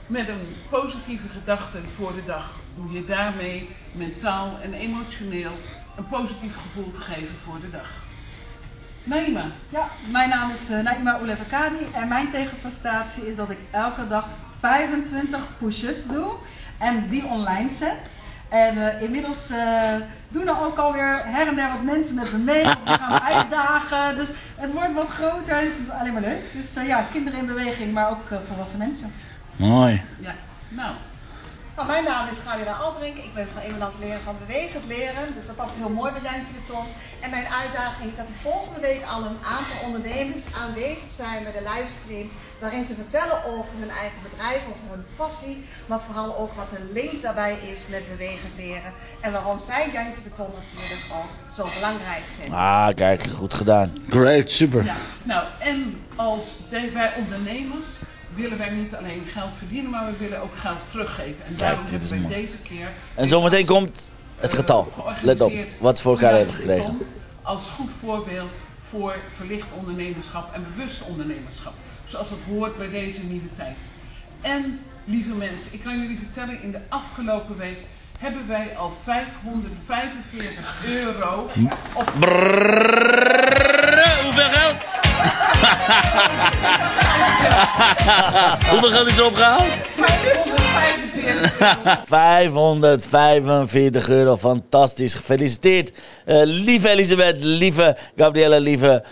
met 0.06 0.28
een 0.28 0.56
positieve 0.70 1.28
gedachte 1.28 1.78
voor 1.96 2.14
de 2.14 2.24
dag. 2.24 2.50
Om 2.78 2.92
je 2.92 3.04
daarmee 3.04 3.68
mentaal 3.92 4.58
en 4.62 4.72
emotioneel 4.72 5.52
een 5.96 6.08
positief 6.08 6.56
gevoel 6.56 6.92
te 6.92 7.00
geven 7.00 7.36
voor 7.44 7.60
de 7.60 7.70
dag. 7.70 8.05
Naima, 9.06 9.44
Ja, 9.68 9.88
mijn 10.10 10.28
naam 10.28 10.50
is 10.50 10.70
uh, 10.70 10.82
Naima 10.82 11.12
Oulettakadi 11.12 11.86
en 11.94 12.08
mijn 12.08 12.30
tegenprestatie 12.30 13.28
is 13.28 13.36
dat 13.36 13.50
ik 13.50 13.58
elke 13.70 14.08
dag 14.08 14.26
25 14.60 15.40
push-ups 15.58 16.06
doe 16.06 16.32
en 16.78 17.08
die 17.08 17.24
online 17.24 17.68
zet. 17.78 17.96
En 18.48 18.96
eh, 18.96 19.02
inmiddels 19.02 19.50
eh, 19.50 19.94
doen 20.28 20.48
er 20.48 20.64
ook 20.64 20.76
alweer 20.78 21.22
her 21.24 21.48
en 21.48 21.54
der 21.54 21.68
wat 21.68 21.82
mensen 21.82 22.14
met 22.14 22.32
me 22.32 22.38
mee. 22.38 22.64
of 22.64 22.78
We 22.84 22.90
gaan 22.90 23.20
uitdagen. 23.20 24.16
Dus 24.16 24.28
het 24.56 24.72
wordt 24.72 24.92
wat 24.92 25.08
groter 25.08 25.58
en 25.58 25.64
het 25.64 25.72
is 25.72 25.90
alleen 26.00 26.12
maar 26.12 26.22
leuk. 26.22 26.42
Dus 26.52 26.76
eh, 26.76 26.86
ja, 26.86 27.06
kinderen 27.12 27.38
in 27.38 27.46
beweging, 27.46 27.92
maar 27.92 28.10
ook 28.10 28.30
eh, 28.30 28.38
volwassen 28.48 28.78
mensen. 28.78 29.12
Mooi. 29.56 30.02
ja, 30.20 30.34
nou, 30.68 30.94
Nou, 31.76 31.88
mijn 31.88 32.04
naam 32.04 32.28
is 32.28 32.38
Gabriela 32.38 32.72
Albrink. 32.84 33.16
Ik 33.16 33.34
ben 33.34 33.48
van 33.54 33.62
Emeland 33.62 33.94
Leren 34.00 34.20
van 34.24 34.36
Bewegend 34.46 34.84
Leren. 34.86 35.34
Dus 35.36 35.46
dat 35.46 35.56
past 35.56 35.74
heel 35.74 35.88
mooi 35.88 36.12
bij 36.12 36.22
Jantje 36.22 36.52
de 36.58 36.62
Ton. 36.72 36.86
En 37.20 37.30
mijn 37.30 37.46
uitdaging 37.62 38.10
is 38.10 38.16
dat 38.16 38.28
er 38.28 38.40
volgende 38.50 38.80
week 38.80 39.02
al 39.12 39.20
een 39.24 39.38
aantal 39.56 39.78
ondernemers 39.86 40.44
aanwezig 40.62 41.10
zijn 41.22 41.42
met 41.42 41.54
een 41.56 41.68
livestream. 41.74 42.28
Waarin 42.60 42.84
ze 42.84 42.94
vertellen 42.94 43.44
over 43.44 43.72
hun 43.82 43.90
eigen 43.90 44.20
bedrijf, 44.28 44.60
over 44.72 44.86
hun 44.94 45.04
passie. 45.16 45.56
Maar 45.86 46.00
vooral 46.06 46.36
ook 46.38 46.52
wat 46.60 46.70
de 46.70 46.90
link 46.92 47.22
daarbij 47.22 47.54
is 47.72 47.80
met 47.88 48.08
Bewegend 48.08 48.54
Leren. 48.56 48.92
En 49.20 49.32
waarom 49.32 49.58
zij 49.70 49.82
Jantje 49.92 50.22
de 50.22 50.32
Ton 50.38 50.50
natuurlijk 50.62 51.04
ook 51.18 51.30
zo 51.56 51.68
belangrijk 51.74 52.24
vinden. 52.40 52.58
Ah, 52.58 52.88
kijk, 52.94 53.20
goed 53.40 53.54
gedaan. 53.54 53.92
Great, 54.08 54.50
super. 54.50 54.84
ja. 54.84 54.96
nou 55.22 55.44
en 55.58 55.78
als 56.16 56.44
de- 56.70 56.90
wij 56.90 57.12
ondernemers 57.16 57.86
willen 58.36 58.58
wij 58.58 58.70
niet 58.70 58.94
alleen 58.94 59.22
geld 59.32 59.52
verdienen, 59.58 59.90
maar 59.90 60.06
we 60.06 60.16
willen 60.18 60.42
ook 60.42 60.56
geld 60.56 60.90
teruggeven. 60.90 61.44
En 61.44 61.56
daarom 61.56 61.86
dit 61.86 62.02
is 62.02 62.10
hebben 62.10 62.28
mooi. 62.28 62.42
deze 62.42 62.58
keer... 62.58 62.92
En 63.14 63.28
zometeen 63.28 63.66
komt 63.66 64.12
het 64.36 64.52
getal. 64.52 64.92
Let 65.22 65.40
op, 65.40 65.52
wat 65.78 65.96
ze 65.96 66.02
voor 66.02 66.12
elkaar 66.12 66.34
hebben 66.34 66.54
gekregen. 66.54 66.98
Als 67.42 67.68
goed 67.68 67.90
voorbeeld 68.00 68.54
voor 68.88 69.14
verlicht 69.36 69.66
ondernemerschap 69.78 70.54
en 70.54 70.66
bewust 70.74 71.02
ondernemerschap. 71.02 71.72
Zoals 72.06 72.28
dat 72.28 72.38
hoort 72.48 72.78
bij 72.78 72.90
deze 72.90 73.22
nieuwe 73.22 73.52
tijd. 73.52 73.76
En 74.40 74.80
lieve 75.04 75.34
mensen, 75.34 75.72
ik 75.72 75.82
kan 75.82 76.00
jullie 76.00 76.18
vertellen, 76.18 76.62
in 76.62 76.70
de 76.70 76.80
afgelopen 76.88 77.56
week 77.56 77.78
hebben 78.18 78.48
wij 78.48 78.76
al 78.76 78.92
545 79.04 80.84
euro 80.88 81.50
op 81.94 82.12
Brrrr, 82.18 84.22
hoeveel 84.22 84.50
geld? 84.50 84.84
hoeveel 88.70 88.90
geld 88.90 89.06
is 89.06 89.20
opgehaald? 89.20 89.66
545 92.08 92.82
euro 92.82 93.00
545 93.08 94.08
euro, 94.08 94.36
fantastisch. 94.36 95.14
Gefeliciteerd. 95.14 95.90
Eh, 96.24 96.42
lieve 96.44 96.88
Elisabeth, 96.88 97.36
lieve 97.40 97.96
Gabriella, 98.16 98.58
lieve... 98.58 99.02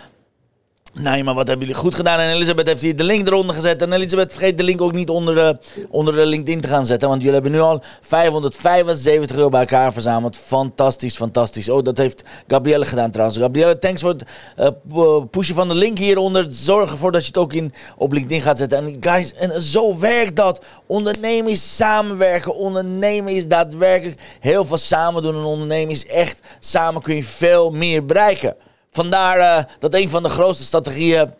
Nee, 1.01 1.23
maar 1.23 1.33
wat 1.33 1.47
hebben 1.47 1.65
jullie 1.67 1.81
goed 1.81 1.95
gedaan. 1.95 2.19
En 2.19 2.33
Elisabeth 2.33 2.67
heeft 2.67 2.81
hier 2.81 2.95
de 2.95 3.03
link 3.03 3.27
eronder 3.27 3.55
gezet. 3.55 3.81
En 3.81 3.93
Elisabeth, 3.93 4.31
vergeet 4.31 4.57
de 4.57 4.63
link 4.63 4.81
ook 4.81 4.91
niet 4.93 5.09
onder 5.09 5.35
de, 5.35 5.57
onder 5.89 6.13
de 6.15 6.25
LinkedIn 6.25 6.61
te 6.61 6.67
gaan 6.67 6.85
zetten. 6.85 7.07
Want 7.09 7.19
jullie 7.21 7.33
hebben 7.33 7.51
nu 7.51 7.59
al 7.59 7.83
575 8.01 9.35
euro 9.37 9.49
bij 9.49 9.59
elkaar 9.59 9.93
verzameld. 9.93 10.37
Fantastisch, 10.37 11.15
fantastisch. 11.15 11.69
Oh, 11.69 11.83
dat 11.83 11.97
heeft 11.97 12.23
Gabrielle 12.47 12.85
gedaan 12.85 13.11
trouwens. 13.11 13.37
Gabrielle, 13.39 13.79
thanks 13.79 14.01
voor 14.01 14.15
het 14.55 14.73
p- 14.87 15.31
pushen 15.31 15.55
van 15.55 15.67
de 15.67 15.73
link 15.75 15.97
hieronder. 15.97 16.45
Zorg 16.49 16.91
ervoor 16.91 17.11
dat 17.11 17.21
je 17.21 17.27
het 17.27 17.37
ook 17.37 17.53
in, 17.53 17.73
op 17.97 18.11
LinkedIn 18.11 18.41
gaat 18.41 18.57
zetten. 18.57 18.77
En 18.77 18.97
guys, 18.99 19.33
en 19.33 19.61
zo 19.61 19.99
werkt 19.99 20.35
dat. 20.35 20.61
Ondernemen 20.85 21.51
is 21.51 21.75
samenwerken. 21.75 22.55
Ondernemen 22.55 23.33
is 23.33 23.47
daadwerkelijk 23.47 24.19
heel 24.39 24.65
veel 24.65 24.77
samen 24.77 25.21
doen. 25.21 25.35
En 25.35 25.43
ondernemen 25.43 25.91
is 25.93 26.07
echt 26.07 26.39
samen 26.59 27.01
kun 27.01 27.15
je 27.15 27.23
veel 27.23 27.71
meer 27.71 28.05
bereiken. 28.05 28.55
Vandaar 28.95 29.37
eh, 29.39 29.63
dat 29.79 29.93
een 29.93 30.09
van 30.09 30.23
de 30.23 30.29
grootste 30.29 30.63
strategieën 30.63 31.33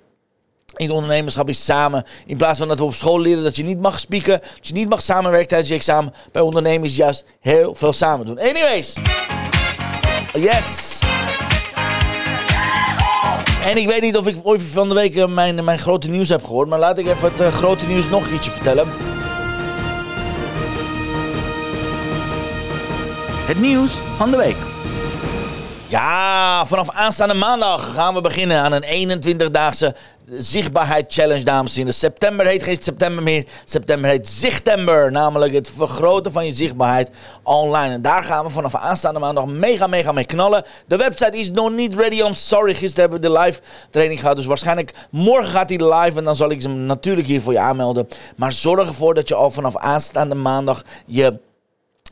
in 0.75 0.91
ondernemerschap 0.91 1.49
is 1.49 1.65
samen. 1.65 2.05
In 2.25 2.37
plaats 2.37 2.59
van 2.59 2.67
dat 2.67 2.79
we 2.79 2.83
op 2.83 2.93
school 2.93 3.19
leren 3.19 3.43
dat 3.43 3.55
je 3.55 3.63
niet 3.63 3.79
mag 3.79 3.99
spieken, 3.99 4.41
dat 4.55 4.67
je 4.67 4.73
niet 4.73 4.89
mag 4.89 5.01
samenwerken 5.01 5.47
tijdens 5.47 5.69
je 5.69 5.75
examen. 5.75 6.13
Bij 6.31 6.41
ondernemen 6.41 6.87
is 6.87 6.95
juist 6.95 7.25
heel 7.39 7.75
veel 7.75 7.93
samen 7.93 8.25
doen. 8.25 8.39
Anyways. 8.39 8.93
Yes. 10.33 10.99
En 13.63 13.77
ik 13.77 13.87
weet 13.87 14.01
niet 14.01 14.17
of 14.17 14.27
ik 14.27 14.37
ooit 14.43 14.61
van 14.61 14.89
de 14.89 14.95
week 14.95 15.15
eh, 15.15 15.27
mijn, 15.27 15.63
mijn 15.63 15.79
grote 15.79 16.07
nieuws 16.09 16.29
heb 16.29 16.45
gehoord. 16.45 16.67
Maar 16.67 16.79
laat 16.79 16.97
ik 16.97 17.07
even 17.07 17.31
het 17.31 17.41
eh, 17.41 17.51
grote 17.51 17.85
nieuws 17.85 18.09
nog 18.09 18.29
ietsje 18.29 18.51
vertellen. 18.51 18.87
Het 23.45 23.59
nieuws 23.59 23.99
van 24.17 24.31
de 24.31 24.37
week. 24.37 24.74
Ja, 25.95 26.65
vanaf 26.65 26.89
aanstaande 26.91 27.33
maandag 27.33 27.93
gaan 27.93 28.13
we 28.13 28.21
beginnen 28.21 28.59
aan 28.59 28.71
een 28.71 29.21
21-daagse 29.21 29.95
zichtbaarheid 30.29 31.13
challenge, 31.13 31.43
dames 31.43 31.71
en 31.71 31.77
heren. 31.77 31.93
September 31.93 32.45
heet 32.45 32.63
geen 32.63 32.77
september 32.81 33.23
meer. 33.23 33.45
September 33.65 34.09
heet 34.09 34.27
Zichtember. 34.27 35.11
Namelijk 35.11 35.53
het 35.53 35.71
vergroten 35.75 36.31
van 36.31 36.45
je 36.45 36.51
zichtbaarheid 36.51 37.11
online. 37.43 37.93
En 37.93 38.01
daar 38.01 38.23
gaan 38.23 38.45
we 38.45 38.51
vanaf 38.51 38.75
aanstaande 38.75 39.19
maandag 39.19 39.45
mega, 39.45 39.87
mega 39.87 40.11
mee 40.11 40.25
knallen. 40.25 40.65
De 40.87 40.97
website 40.97 41.37
is 41.37 41.51
nog 41.51 41.71
niet 41.71 41.93
ready. 41.93 42.15
I'm 42.15 42.33
sorry. 42.33 42.73
Gisteren 42.73 43.09
hebben 43.09 43.31
we 43.31 43.37
de 43.37 43.39
live 43.39 43.59
training 43.89 44.19
gehad. 44.19 44.35
Dus 44.35 44.45
waarschijnlijk 44.45 44.93
morgen 45.09 45.51
gaat 45.51 45.69
hij 45.69 45.77
live. 45.77 46.17
En 46.17 46.23
dan 46.23 46.35
zal 46.35 46.51
ik 46.51 46.61
ze 46.61 46.67
natuurlijk 46.67 47.27
hier 47.27 47.41
voor 47.41 47.53
je 47.53 47.59
aanmelden. 47.59 48.07
Maar 48.35 48.51
zorg 48.51 48.87
ervoor 48.87 49.13
dat 49.13 49.27
je 49.27 49.35
al 49.35 49.51
vanaf 49.51 49.77
aanstaande 49.77 50.35
maandag 50.35 50.83
je 51.05 51.39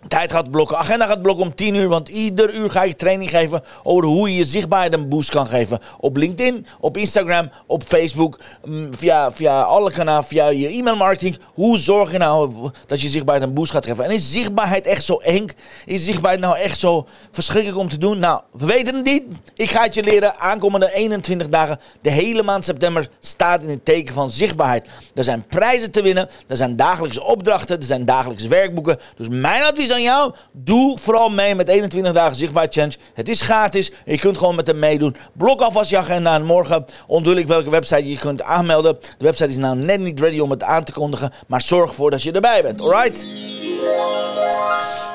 tijd 0.07 0.31
gaat 0.31 0.51
blokken, 0.51 0.77
agenda 0.77 1.05
gaat 1.05 1.22
blokken 1.22 1.45
om 1.45 1.55
10 1.55 1.75
uur. 1.75 1.88
Want 1.88 2.10
ieder 2.10 2.53
uur 2.53 2.69
ga 2.69 2.83
ik 2.83 2.98
training 2.98 3.29
geven 3.29 3.63
over 3.83 4.03
hoe 4.03 4.29
je 4.29 4.38
je 4.38 4.43
zichtbaarheid 4.43 4.93
een 4.93 5.10
boost 5.10 5.29
kan 5.29 5.48
geven. 5.48 5.79
Op 6.00 6.17
LinkedIn, 6.17 6.65
op 6.79 6.98
Instagram, 6.98 7.51
op 7.67 7.83
Facebook, 7.83 8.39
mm, 8.65 8.95
via, 8.95 9.31
via 9.31 9.62
alle 9.62 9.91
kanalen, 9.91 10.24
via 10.24 10.48
je 10.48 10.67
e-mailmarketing. 10.67 11.38
Hoe 11.53 11.77
zorg 11.77 12.12
je 12.12 12.17
nou 12.17 12.69
dat 12.88 13.01
je 13.01 13.10
zichtbaarheid 13.10 13.48
een 13.48 13.55
boost 13.55 13.72
gaat 13.72 13.86
geven? 13.86 14.03
En 14.03 14.12
is 14.12 14.31
zichtbaarheid 14.31 14.86
echt 14.86 15.03
zo 15.03 15.17
eng? 15.17 15.48
Is 15.86 16.05
zichtbaarheid 16.05 16.43
nou 16.43 16.57
echt 16.57 16.79
zo 16.79 17.07
verschrikkelijk 17.31 17.79
om 17.79 17.89
te 17.89 17.98
doen? 17.98 18.19
Nou, 18.19 18.41
we 18.51 18.65
weten 18.65 18.95
het 18.95 19.05
niet. 19.05 19.24
Ik 19.55 19.72
ga 19.72 19.83
het 19.83 19.93
je 19.93 20.03
leren. 20.03 20.39
Aankomende 20.39 20.93
21 20.93 21.50
dagen, 21.50 21.79
de 22.01 22.12
hele 22.12 22.43
maand 22.43 22.65
september, 22.65 23.10
staat 23.19 23.63
in 23.63 23.69
het 23.69 23.86
teken 23.86 24.13
van 24.13 24.29
zichtbaarheid. 24.31 24.88
Er 25.15 25.24
zijn 25.24 25.45
prijzen 25.48 25.91
te 25.91 26.01
winnen. 26.01 26.29
Er 26.48 26.57
zijn 26.57 26.75
dagelijkse 26.75 27.24
opdrachten. 27.24 27.77
Er 27.77 27.83
zijn 27.83 28.05
dagelijkse 28.05 28.48
werkboeken. 28.48 29.00
Dus 29.17 29.27
mijn 29.29 29.63
advies 29.63 29.91
aan 29.93 30.01
jou, 30.01 30.33
doe 30.51 30.97
vooral 31.01 31.29
mee 31.29 31.55
met 31.55 31.67
21 31.67 32.13
dagen 32.13 32.35
zichtbaar 32.35 32.67
challenge. 32.69 32.95
Het 33.13 33.29
is 33.29 33.41
gratis. 33.41 33.91
Je 34.05 34.17
kunt 34.17 34.38
gewoon 34.38 34.55
met 34.55 34.67
hem 34.67 34.79
meedoen. 34.79 35.15
Blok 35.33 35.62
alvast 35.62 35.89
je 35.89 35.97
agenda 35.97 36.35
en 36.35 36.45
morgen 36.45 36.85
onthul 37.07 37.35
ik 37.35 37.47
welke 37.47 37.69
website 37.69 38.09
je 38.09 38.17
kunt 38.17 38.41
aanmelden. 38.41 38.97
De 39.17 39.25
website 39.25 39.50
is 39.50 39.57
nou 39.57 39.75
net 39.75 40.00
niet 40.00 40.19
ready 40.19 40.39
om 40.39 40.50
het 40.50 40.63
aan 40.63 40.83
te 40.83 40.91
kondigen, 40.91 41.33
maar 41.47 41.62
zorg 41.62 41.89
ervoor 41.89 42.12
dat 42.12 42.23
je 42.23 42.31
erbij 42.31 42.62
bent. 42.62 42.81
Alright? 42.81 43.25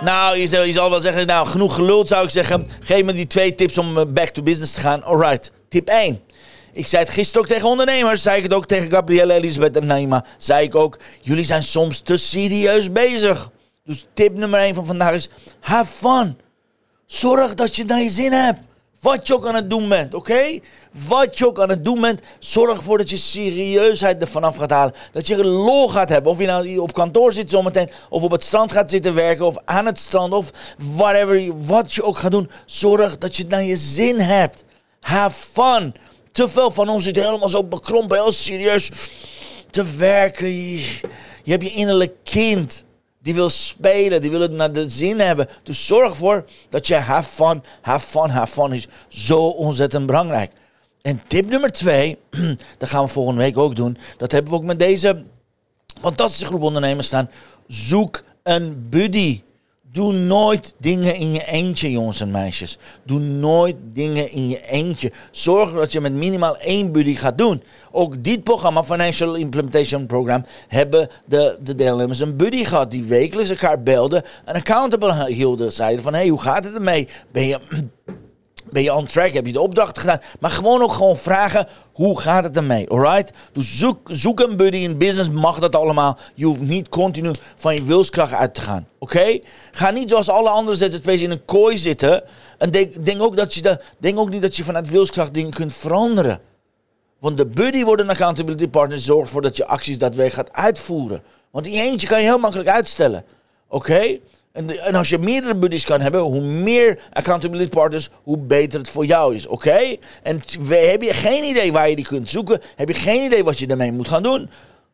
Nou, 0.01 0.37
je 0.37 0.49
zal, 0.49 0.63
je 0.63 0.73
zal 0.73 0.91
wel 0.91 1.01
zeggen, 1.01 1.27
nou, 1.27 1.47
genoeg 1.47 1.75
geluld 1.75 2.09
zou 2.09 2.25
ik 2.25 2.31
zeggen. 2.31 2.69
Geef 2.81 3.05
me 3.05 3.13
die 3.13 3.27
twee 3.27 3.55
tips 3.55 3.79
om 3.79 3.99
eh, 3.99 4.05
back 4.09 4.29
to 4.29 4.43
business 4.43 4.73
te 4.73 4.81
gaan. 4.81 5.05
Alright, 5.05 5.53
tip 5.69 5.89
1. 5.89 6.21
Ik 6.73 6.87
zei 6.87 7.03
het 7.03 7.13
gisteren 7.13 7.43
ook 7.43 7.49
tegen 7.49 7.69
ondernemers, 7.69 8.23
zei 8.23 8.37
ik 8.37 8.43
het 8.43 8.55
ook 8.55 8.67
tegen 8.67 8.91
Gabrielle, 8.91 9.33
Elisabeth 9.33 9.77
en 9.77 9.87
Naima. 9.87 10.25
Zei 10.37 10.67
ik 10.67 10.75
ook, 10.75 10.99
jullie 11.21 11.45
zijn 11.45 11.63
soms 11.63 12.01
te 12.01 12.17
serieus 12.17 12.93
bezig. 12.93 13.51
Dus 13.89 14.07
tip 14.15 14.37
nummer 14.37 14.61
1 14.61 14.75
van 14.75 14.87
vandaag 14.87 15.15
is, 15.15 15.29
have 15.61 15.93
fun. 15.93 16.39
Zorg 17.07 17.55
dat 17.55 17.77
je 17.77 17.85
naar 17.85 18.01
je 18.01 18.11
zin 18.11 18.33
hebt. 18.33 18.61
Wat 19.01 19.27
je 19.27 19.35
ook 19.35 19.47
aan 19.47 19.55
het 19.55 19.71
doen 19.71 19.89
bent, 19.89 20.15
oké? 20.15 20.61
Wat 21.07 21.39
je 21.39 21.47
ook 21.47 21.61
aan 21.61 21.69
het 21.69 21.85
doen 21.85 22.01
bent, 22.01 22.21
zorg 22.39 22.77
ervoor 22.77 22.99
dat 22.99 23.11
je 23.11 23.17
serieusheid 23.17 24.21
ervan 24.21 24.45
af 24.45 24.57
gaat 24.57 24.71
halen. 24.71 24.95
Dat 25.13 25.27
je 25.27 25.45
lol 25.45 25.89
gaat 25.89 26.09
hebben. 26.09 26.33
Of 26.33 26.39
je 26.39 26.47
nou 26.47 26.79
op 26.79 26.93
kantoor 26.93 27.33
zit 27.33 27.51
zometeen, 27.51 27.91
of 28.09 28.23
op 28.23 28.31
het 28.31 28.45
strand 28.45 28.73
gaat 28.73 28.91
zitten 28.91 29.15
werken, 29.15 29.47
of 29.47 29.57
aan 29.65 29.87
het 29.87 29.99
strand, 29.99 30.33
of 30.33 30.51
whatever, 30.95 31.65
wat 31.67 31.95
je 31.95 32.03
ook 32.03 32.19
gaat 32.19 32.31
doen. 32.31 32.51
Zorg 32.67 33.19
dat 33.19 33.37
je 33.37 33.43
het 33.43 33.51
naar 33.51 33.65
je 33.65 33.77
zin 33.77 34.19
hebt. 34.19 34.65
Have 35.01 35.41
fun. 35.53 35.95
Te 36.33 36.49
veel 36.49 36.71
van 36.71 36.89
ons 36.89 37.05
zit 37.05 37.17
helemaal 37.17 37.49
zo 37.49 37.65
bekrompen, 37.65 38.17
heel 38.17 38.33
serieus 38.33 38.91
te 39.71 39.85
werken. 39.97 40.49
Je, 40.49 41.01
je 41.43 41.51
hebt 41.51 41.63
je 41.65 41.73
innerlijk 41.73 42.15
kind. 42.25 42.87
Die 43.23 43.35
wil 43.35 43.51
spelen, 43.51 44.21
die 44.21 44.31
wil 44.31 44.41
het 44.41 44.51
naar 44.53 44.73
de 44.73 44.89
zin 44.89 45.21
hebben. 45.21 45.49
Dus 45.63 45.87
zorg 45.87 46.11
ervoor 46.11 46.45
dat 46.69 46.87
je 46.87 46.95
have 46.95 47.31
fun, 47.31 47.63
have 47.81 48.07
fun, 48.07 48.31
have 48.31 48.53
fun 48.53 48.73
is 48.73 48.89
zo 49.09 49.47
ontzettend 49.47 50.07
belangrijk. 50.07 50.53
En 51.03 51.23
tip 51.27 51.49
nummer 51.49 51.73
twee, 51.73 52.19
dat 52.79 52.89
gaan 52.89 53.05
we 53.05 53.11
volgende 53.11 53.41
week 53.41 53.59
ook 53.59 53.77
doen. 53.77 53.99
Dat 54.17 54.33
hebben 54.33 54.53
we 54.53 54.59
ook 54.59 54.65
met 54.65 54.79
deze 54.79 55.25
fantastische 56.01 56.47
groep 56.47 56.63
ondernemers 56.63 57.07
staan. 57.07 57.31
Zoek 57.67 58.23
een 58.43 58.89
buddy. 58.89 59.43
Doe 59.99 60.13
nooit 60.13 60.75
dingen 60.79 61.15
in 61.15 61.33
je 61.33 61.47
eentje, 61.47 61.91
jongens 61.91 62.21
en 62.21 62.31
meisjes. 62.31 62.79
Doe 63.03 63.19
nooit 63.21 63.77
dingen 63.93 64.33
in 64.33 64.49
je 64.49 64.67
eentje. 64.67 65.13
Zorg 65.31 65.73
dat 65.73 65.93
je 65.93 66.01
met 66.01 66.13
minimaal 66.13 66.57
één 66.57 66.93
buddy 66.93 67.15
gaat 67.15 67.39
doen. 67.39 67.63
Ook 67.91 68.25
dit 68.25 68.45
programma, 68.45 68.85
Financial 68.85 69.35
Implementation 69.35 70.07
Program, 70.07 70.45
hebben 70.69 71.09
de, 71.25 71.59
de 71.63 71.75
deelnemers 71.75 72.21
een 72.21 72.37
buddy 72.37 72.65
gehad 72.65 72.91
die 72.91 73.05
wekelijks 73.05 73.51
elkaar 73.51 73.83
belden 73.83 74.23
en 74.45 74.55
accountable 74.55 75.27
hielden. 75.27 75.73
Zeiden 75.73 76.03
van, 76.03 76.13
hé, 76.13 76.19
hey, 76.19 76.29
hoe 76.29 76.41
gaat 76.41 76.65
het 76.65 76.75
ermee? 76.75 77.09
Ben 77.33 77.47
je 77.47 77.59
ben 78.71 78.83
je 78.83 78.95
on 78.95 79.07
track? 79.07 79.33
Heb 79.33 79.47
je 79.47 79.53
de 79.53 79.61
opdrachten 79.61 80.03
gedaan? 80.03 80.21
Maar 80.41 80.51
gewoon 80.51 80.83
ook 80.83 80.93
gewoon 80.93 81.17
vragen, 81.17 81.69
hoe 81.93 82.21
gaat 82.21 82.45
het 82.45 82.57
ermee? 82.57 82.91
Alright? 82.91 83.33
Dus 83.53 83.79
zoek, 83.79 84.09
zoek 84.13 84.41
een 84.41 84.57
buddy 84.57 84.77
in 84.77 84.99
business, 84.99 85.31
mag 85.31 85.59
dat 85.59 85.77
allemaal. 85.77 86.19
Je 86.35 86.45
hoeft 86.45 86.61
niet 86.61 86.89
continu 86.89 87.31
van 87.57 87.75
je 87.75 87.83
wilskracht 87.83 88.33
uit 88.33 88.55
te 88.55 88.61
gaan. 88.61 88.89
Oké? 88.99 89.39
Ga 89.71 89.91
niet 89.91 90.11
zoals 90.11 90.29
alle 90.29 90.49
andere 90.49 90.77
ZZP's 90.77 91.21
in 91.21 91.31
een 91.31 91.45
kooi 91.45 91.79
zitten. 91.79 92.23
En 92.59 92.71
denk, 92.71 93.05
denk, 93.05 93.23
ook 93.23 93.37
dat 93.37 93.55
je 93.55 93.63
de, 93.63 93.81
denk 93.99 94.19
ook 94.19 94.31
niet 94.31 94.43
dat 94.43 94.57
je 94.57 94.65
vanuit 94.65 94.91
wilskracht 94.91 95.35
dingen 95.35 95.51
kunt 95.51 95.73
veranderen. 95.73 96.41
Want 97.19 97.37
de 97.37 97.47
buddy 97.47 97.85
wordt 97.85 98.03
een 98.03 98.11
accountability 98.11 98.69
partner, 98.69 98.99
zorgt 98.99 99.27
ervoor 99.27 99.43
dat 99.43 99.57
je 99.57 99.67
acties 99.67 99.99
daadwerkelijk 99.99 100.49
gaat 100.49 100.65
uitvoeren. 100.65 101.23
Want 101.51 101.65
die 101.65 101.81
eentje 101.81 102.07
kan 102.07 102.19
je 102.19 102.25
heel 102.25 102.39
makkelijk 102.39 102.69
uitstellen. 102.69 103.25
Oké? 103.69 104.19
En, 104.59 104.81
en, 104.85 104.95
als 104.95 105.09
je 105.09 105.19
meerdere 105.19 105.57
buddies 105.57 105.85
kan 105.85 106.01
hebben, 106.01 106.21
hoe 106.21 106.41
meer 106.41 106.99
accountability 107.13 107.69
partners, 107.69 108.11
hoe 108.23 108.39
beter 108.39 108.79
het 108.79 108.91
voor 108.91 109.07
jou 109.07 109.35
is. 109.35 109.47
Oké? 109.47 109.97
En 110.23 110.41
heb 110.69 111.03
je 111.03 111.15
geen 111.15 111.45
idee 111.45 111.73
waar 111.73 111.89
je 111.89 111.97
die 111.97 112.05
kunt 112.05 112.31
zoeken, 112.31 112.61
heb 112.77 112.89
je 112.89 112.95
geen 112.95 113.23
idee 113.23 113.45
wat 113.45 113.59
je 113.59 113.67
ermee 113.67 113.93
moet 113.93 114.09
gaan 114.09 114.23
doen, 114.23 114.51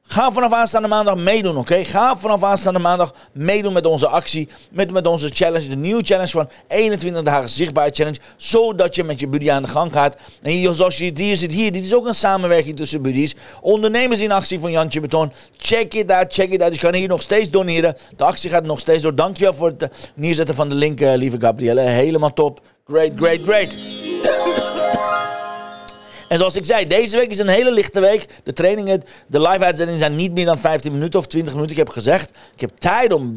Ga 0.06 0.32
vanaf 0.32 0.52
aanstaande 0.52 0.88
maandag 0.88 1.16
meedoen, 1.16 1.56
oké? 1.56 1.84
Ga 1.84 2.16
vanaf 2.16 2.42
aanstaande 2.42 2.78
maandag 2.78 3.14
meedoen 3.32 3.72
met 3.72 3.86
onze 3.86 4.08
actie, 4.08 4.48
met, 4.70 4.90
met 4.90 5.06
onze 5.06 5.28
challenge, 5.32 5.68
de 5.68 5.76
nieuwe 5.76 6.02
challenge 6.04 6.30
van 6.30 6.48
21 6.68 7.22
dagen 7.22 7.48
zichtbaar 7.48 7.90
challenge, 7.92 8.18
zodat 8.36 8.94
je 8.94 9.04
met 9.04 9.20
je 9.20 9.28
buddy 9.28 9.50
aan 9.50 9.62
de 9.62 9.68
gang 9.68 9.92
gaat. 9.92 10.16
En 10.42 10.74
zoals 10.74 10.98
je 10.98 11.10
hier 11.14 11.36
ziet 11.36 11.52
hier, 11.52 11.72
dit 11.72 11.84
is 11.84 11.94
ook 11.94 12.06
een 12.06 12.14
samenwerking 12.14 12.76
tussen 12.76 13.02
buddies. 13.02 13.34
Ondernemers 13.60 14.20
in 14.20 14.32
actie 14.32 14.60
van 14.60 14.70
Jantje 14.70 15.00
Beton. 15.00 15.32
Check 15.56 15.94
it 15.94 16.10
out, 16.10 16.32
check 16.32 16.50
it 16.50 16.62
out. 16.62 16.74
Je 16.74 16.80
kan 16.80 16.94
hier 16.94 17.08
nog 17.08 17.22
steeds 17.22 17.50
doneren. 17.50 17.96
De 18.16 18.24
actie 18.24 18.50
gaat 18.50 18.64
nog 18.64 18.78
steeds 18.78 19.02
door. 19.02 19.14
Dankjewel 19.14 19.54
voor 19.54 19.74
het 19.78 19.88
neerzetten 20.14 20.54
van 20.54 20.68
de 20.68 20.74
link, 20.74 21.00
uh, 21.00 21.14
lieve 21.14 21.40
Gabrielle. 21.40 21.80
Helemaal 21.80 22.32
top. 22.32 22.60
Great, 22.86 23.12
great, 23.16 23.40
great. 23.40 24.13
En 26.34 26.40
zoals 26.40 26.56
ik 26.56 26.64
zei, 26.64 26.86
deze 26.86 27.16
week 27.16 27.30
is 27.30 27.38
een 27.38 27.48
hele 27.48 27.72
lichte 27.72 28.00
week. 28.00 28.26
De 28.44 28.52
trainingen, 28.52 29.02
de 29.26 29.40
live-uitzendingen 29.40 30.00
zijn 30.00 30.16
niet 30.16 30.32
meer 30.32 30.44
dan 30.44 30.58
15 30.58 30.92
minuten 30.92 31.18
of 31.20 31.26
20 31.26 31.52
minuten. 31.52 31.72
Ik 31.72 31.78
heb 31.84 31.88
gezegd, 31.88 32.30
ik 32.54 32.60
heb 32.60 32.70
tijd 32.78 33.12
om 33.12 33.36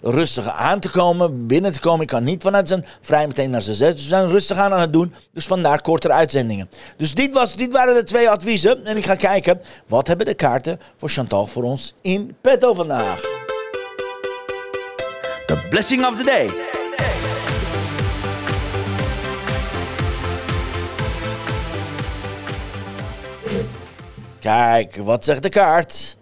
rustig 0.00 0.48
aan 0.48 0.80
te 0.80 0.90
komen, 0.90 1.46
binnen 1.46 1.72
te 1.72 1.80
komen. 1.80 2.00
Ik 2.00 2.06
kan 2.06 2.24
niet 2.24 2.42
vanuit 2.42 2.68
zijn 2.68 2.86
vrij 3.00 3.26
meteen 3.26 3.50
naar 3.50 3.62
zijn 3.62 3.76
zes. 3.76 3.94
Dus 3.94 4.02
we 4.02 4.08
zijn 4.08 4.28
rustig 4.28 4.56
aan 4.56 4.72
aan 4.72 4.80
het 4.80 4.92
doen. 4.92 5.14
Dus 5.32 5.46
vandaar 5.46 5.82
kortere 5.82 6.12
uitzendingen. 6.12 6.70
Dus 6.96 7.14
dit, 7.14 7.34
was, 7.34 7.56
dit 7.56 7.72
waren 7.72 7.94
de 7.94 8.04
twee 8.04 8.30
adviezen. 8.30 8.86
En 8.86 8.96
ik 8.96 9.04
ga 9.04 9.14
kijken, 9.14 9.60
wat 9.86 10.06
hebben 10.06 10.26
de 10.26 10.34
kaarten 10.34 10.80
voor 10.96 11.08
Chantal 11.08 11.46
voor 11.46 11.62
ons 11.62 11.94
in 12.00 12.36
petto 12.40 12.74
vandaag? 12.74 13.20
The 15.46 15.66
blessing 15.70 16.06
of 16.06 16.16
the 16.16 16.24
day. 16.24 16.67
Kijk, 24.48 24.96
wat 24.96 25.24
zegt 25.24 25.42
de 25.42 25.48
kaart? 25.48 26.16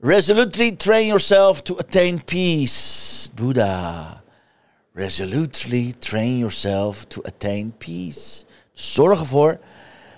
Resolutely 0.00 0.72
train 0.72 1.06
yourself 1.06 1.62
to 1.62 1.76
attain 1.76 2.24
peace. 2.24 3.28
Buddha. 3.34 4.22
Resolutely 4.92 5.94
train 5.98 6.38
yourself 6.38 7.04
to 7.04 7.22
attain 7.22 7.74
peace. 7.78 8.44
Zorg 8.72 9.20
ervoor 9.20 9.58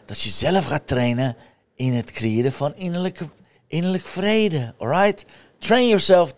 dat 0.06 0.20
je 0.20 0.30
zelf 0.30 0.66
gaat 0.66 0.86
trainen 0.86 1.36
in 1.74 1.92
het 1.92 2.10
creëren 2.10 2.52
van 2.52 2.74
innerlijke, 2.74 3.28
innerlijk 3.66 4.06
vrede. 4.06 4.74
Alright? 4.78 5.24
Train 5.58 5.88
yourself 5.88 6.34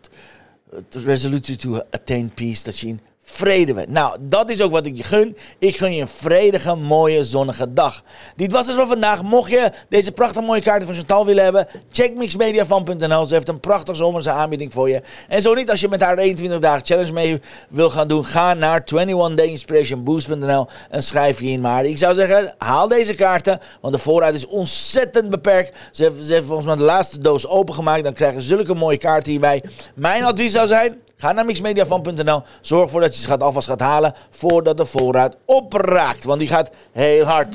to, 0.88 1.00
resolutely 1.04 1.56
to 1.56 1.80
attain 1.90 2.34
peace. 2.34 2.62
Dat 2.64 2.78
je 2.78 2.86
in 2.86 3.00
vrede 3.32 3.74
werd. 3.74 3.88
Nou, 3.88 4.16
dat 4.20 4.50
is 4.50 4.62
ook 4.62 4.70
wat 4.72 4.86
ik 4.86 4.96
je 4.96 5.02
gun. 5.02 5.36
Ik 5.58 5.76
gun 5.76 5.94
je 5.94 6.00
een 6.00 6.08
vredige, 6.08 6.74
mooie, 6.74 7.24
zonnige 7.24 7.72
dag. 7.72 8.02
Dit 8.36 8.52
was 8.52 8.66
het 8.66 8.76
voor 8.76 8.86
vandaag. 8.86 9.22
Mocht 9.22 9.50
je 9.50 9.72
deze 9.88 10.12
prachtige 10.12 10.44
mooie 10.44 10.60
kaarten 10.60 10.86
van 10.86 10.96
Chantal 10.96 11.26
willen 11.26 11.44
hebben, 11.44 11.66
check 11.90 12.14
mixmediafan.nl. 12.14 13.24
Ze 13.24 13.34
heeft 13.34 13.48
een 13.48 13.60
prachtige 13.60 13.96
zomerse 13.96 14.30
aanbieding 14.30 14.72
voor 14.72 14.88
je. 14.88 15.02
En 15.28 15.42
zo 15.42 15.54
niet, 15.54 15.70
als 15.70 15.80
je 15.80 15.88
met 15.88 16.00
haar 16.00 16.18
21 16.18 16.58
dagen 16.58 16.86
challenge 16.86 17.12
mee 17.12 17.40
wil 17.68 17.90
gaan 17.90 18.08
doen, 18.08 18.24
ga 18.24 18.54
naar 18.54 18.84
21dayinspirationboost.nl 18.94 20.66
en 20.90 21.02
schrijf 21.02 21.40
je 21.40 21.46
in. 21.46 21.60
Maar 21.60 21.84
ik 21.84 21.98
zou 21.98 22.14
zeggen, 22.14 22.54
haal 22.58 22.88
deze 22.88 23.14
kaarten, 23.14 23.60
want 23.80 23.94
de 23.94 24.00
voorraad 24.00 24.34
is 24.34 24.46
ontzettend 24.46 25.30
beperkt. 25.30 25.76
Ze 25.90 26.12
heeft 26.26 26.46
volgens 26.46 26.66
mij 26.66 26.76
de 26.76 26.82
laatste 26.82 27.18
doos 27.18 27.46
opengemaakt. 27.46 28.04
Dan 28.04 28.12
krijgen 28.12 28.42
zulke 28.42 28.74
mooie 28.74 28.98
kaarten 28.98 29.30
hierbij. 29.30 29.62
Mijn 29.94 30.24
advies 30.24 30.52
zou 30.52 30.66
zijn, 30.66 31.00
Ga 31.22 31.32
naar 31.32 31.44
mixmediafan.nl. 31.44 32.42
Zorg 32.60 32.84
ervoor 32.84 33.00
dat 33.00 33.14
je 33.14 33.20
ze 33.20 33.28
gaat 33.28 33.42
alvast 33.42 33.68
gaat 33.68 33.80
halen 33.80 34.14
voordat 34.30 34.76
de 34.76 34.86
voorraad 34.86 35.36
opraakt. 35.44 36.24
Want 36.24 36.38
die 36.38 36.48
gaat 36.48 36.70
heel 36.92 37.24
hard. 37.24 37.48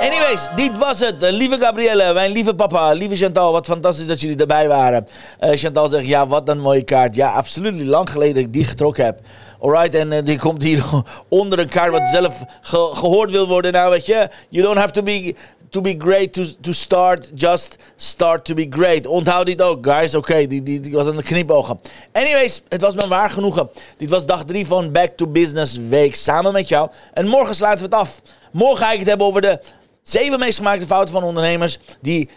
Anyways, 0.00 0.48
dit 0.56 0.78
was 0.78 1.00
het. 1.00 1.16
lieve 1.20 1.58
Gabrielle, 1.58 2.12
mijn 2.12 2.30
lieve 2.30 2.54
papa, 2.54 2.92
lieve 2.92 3.16
Chantal. 3.16 3.52
Wat 3.52 3.66
fantastisch 3.66 4.06
dat 4.06 4.20
jullie 4.20 4.36
erbij 4.36 4.68
waren. 4.68 5.06
Uh, 5.40 5.50
Chantal 5.52 5.88
zegt, 5.88 6.06
ja, 6.06 6.26
wat 6.26 6.48
een 6.48 6.60
mooie 6.60 6.84
kaart. 6.84 7.14
Ja, 7.14 7.32
absoluut. 7.32 7.80
Lang 7.80 8.10
geleden 8.10 8.34
dat 8.34 8.44
ik 8.44 8.52
die 8.52 8.64
getrokken 8.64 9.04
heb. 9.04 9.20
Alright, 9.60 9.94
en 9.94 10.12
uh, 10.12 10.24
die 10.24 10.38
komt 10.38 10.62
hier 10.62 10.84
onder 11.28 11.58
een 11.58 11.68
kaart 11.68 11.90
wat 11.90 12.08
zelf 12.08 12.42
gehoord 12.92 13.30
wil 13.30 13.48
worden. 13.48 13.72
Nou, 13.72 13.90
weet 13.90 14.06
je, 14.06 14.28
you 14.48 14.64
don't 14.64 14.78
have 14.78 14.92
to 14.92 15.02
be 15.02 15.34
to 15.72 15.80
be 15.80 15.94
great 15.98 16.32
to, 16.32 16.44
to 16.60 16.72
start, 16.72 17.30
just 17.34 17.78
start 17.96 18.44
to 18.44 18.54
be 18.54 18.66
great. 18.70 19.06
Onthoud 19.06 19.46
dit 19.46 19.62
ook, 19.62 19.86
guys. 19.86 20.14
Oké, 20.14 20.46
die, 20.46 20.62
die, 20.62 20.92
was 20.92 21.06
aan 21.06 21.16
de 21.16 21.22
knipogen. 21.22 21.80
Anyways, 22.12 22.62
het 22.68 22.80
was 22.80 22.94
me 22.94 23.08
waar 23.08 23.30
genoegen. 23.30 23.70
Dit 23.96 24.10
was 24.10 24.26
dag 24.26 24.44
3 24.44 24.66
van 24.66 24.92
Back 24.92 25.16
to 25.16 25.26
Business 25.26 25.76
Week 25.76 26.16
samen 26.16 26.52
met 26.52 26.68
jou. 26.68 26.90
En 27.14 27.26
morgen 27.26 27.54
sluiten 27.54 27.88
we 27.88 27.96
het 27.96 28.04
af. 28.04 28.22
Morgen 28.50 28.76
ga 28.76 28.92
ik 28.92 28.98
het 28.98 29.08
hebben 29.08 29.26
over 29.26 29.40
de 29.40 29.60
zeven 30.02 30.38
meest 30.38 30.56
gemaakte 30.56 30.86
fouten 30.86 31.14
van 31.14 31.24
ondernemers 31.24 31.78
die 32.00 32.28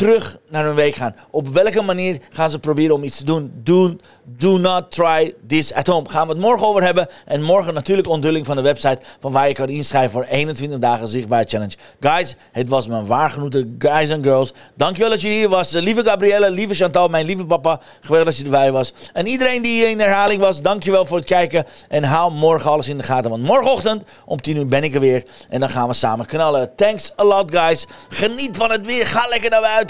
terug 0.00 0.38
naar 0.48 0.64
hun 0.64 0.74
week 0.74 0.94
gaan. 0.94 1.14
Op 1.30 1.48
welke 1.48 1.82
manier 1.82 2.18
gaan 2.30 2.50
ze 2.50 2.58
proberen 2.58 2.94
om 2.94 3.04
iets 3.04 3.16
te 3.16 3.24
doen? 3.24 3.52
Doen 3.62 4.00
Do 4.36 4.58
not 4.58 4.90
try 4.90 5.34
this 5.46 5.72
at 5.74 5.86
home. 5.86 6.08
Gaan 6.08 6.26
we 6.26 6.32
het 6.32 6.42
morgen 6.42 6.66
over 6.66 6.82
hebben. 6.82 7.08
En 7.24 7.42
morgen 7.42 7.74
natuurlijk 7.74 8.08
onthulling 8.08 8.46
van 8.46 8.56
de 8.56 8.62
website 8.62 8.98
van 9.20 9.32
waar 9.32 9.48
je 9.48 9.54
kan 9.54 9.68
inschrijven 9.68 10.10
voor 10.10 10.24
21 10.24 10.78
dagen 10.78 11.08
zichtbaar 11.08 11.44
challenge. 11.48 11.74
Guys, 12.00 12.36
het 12.52 12.68
was 12.68 12.86
mijn 12.86 13.06
waargenoten 13.06 13.74
guys 13.78 14.10
en 14.10 14.22
girls. 14.22 14.52
Dankjewel 14.74 15.10
dat 15.10 15.20
je 15.20 15.28
hier 15.28 15.48
was. 15.48 15.72
Lieve 15.72 16.04
Gabrielle, 16.04 16.50
lieve 16.50 16.74
Chantal, 16.74 17.08
mijn 17.08 17.26
lieve 17.26 17.46
papa. 17.46 17.80
Geweldig 18.00 18.28
dat 18.28 18.36
je 18.36 18.44
erbij 18.44 18.72
was. 18.72 18.92
En 19.12 19.26
iedereen 19.26 19.62
die 19.62 19.84
in 19.84 20.00
herhaling 20.00 20.40
was, 20.40 20.62
dankjewel 20.62 21.04
voor 21.04 21.16
het 21.16 21.26
kijken. 21.26 21.66
En 21.88 22.04
haal 22.04 22.30
morgen 22.30 22.70
alles 22.70 22.88
in 22.88 22.98
de 22.98 23.04
gaten. 23.04 23.30
Want 23.30 23.42
morgenochtend 23.42 24.04
om 24.24 24.40
10 24.40 24.56
uur 24.56 24.66
ben 24.66 24.84
ik 24.84 24.94
er 24.94 25.00
weer. 25.00 25.24
En 25.48 25.60
dan 25.60 25.68
gaan 25.68 25.88
we 25.88 25.94
samen 25.94 26.26
knallen. 26.26 26.74
Thanks 26.76 27.12
a 27.18 27.24
lot 27.24 27.50
guys. 27.50 27.86
Geniet 28.08 28.56
van 28.56 28.70
het 28.70 28.86
weer. 28.86 29.06
Ga 29.06 29.26
lekker 29.28 29.50
naar 29.50 29.60
buiten. 29.60 29.89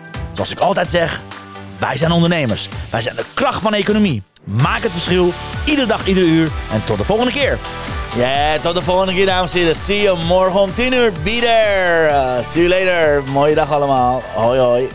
Zoals 0.33 0.51
ik 0.51 0.59
altijd 0.59 0.91
zeg, 0.91 1.21
wij 1.77 1.97
zijn 1.97 2.11
ondernemers. 2.11 2.69
Wij 2.89 3.01
zijn 3.01 3.15
de 3.15 3.25
kracht 3.33 3.61
van 3.61 3.71
de 3.71 3.77
economie. 3.77 4.23
Maak 4.43 4.83
het 4.83 4.91
verschil. 4.91 5.31
Iedere 5.65 5.87
dag, 5.87 6.07
iedere 6.07 6.25
uur. 6.27 6.49
En 6.71 6.83
tot 6.85 6.97
de 6.97 7.03
volgende 7.03 7.31
keer. 7.31 7.57
Ja, 8.15 8.57
tot 8.57 8.75
de 8.75 8.81
volgende 8.81 9.13
keer, 9.13 9.25
dames 9.25 9.53
en 9.53 9.59
heren. 9.59 9.75
See 9.75 10.01
you 10.01 10.23
morgen 10.23 10.59
om 10.59 10.73
10 10.73 10.93
uur. 10.93 11.11
Be 11.23 11.39
there. 11.41 12.09
Uh, 12.09 12.45
see 12.45 12.67
you 12.67 12.79
later. 12.79 13.23
Mooie 13.31 13.55
dag 13.55 13.71
allemaal. 13.71 14.21
Hoi, 14.33 14.59
hoi. 14.59 14.89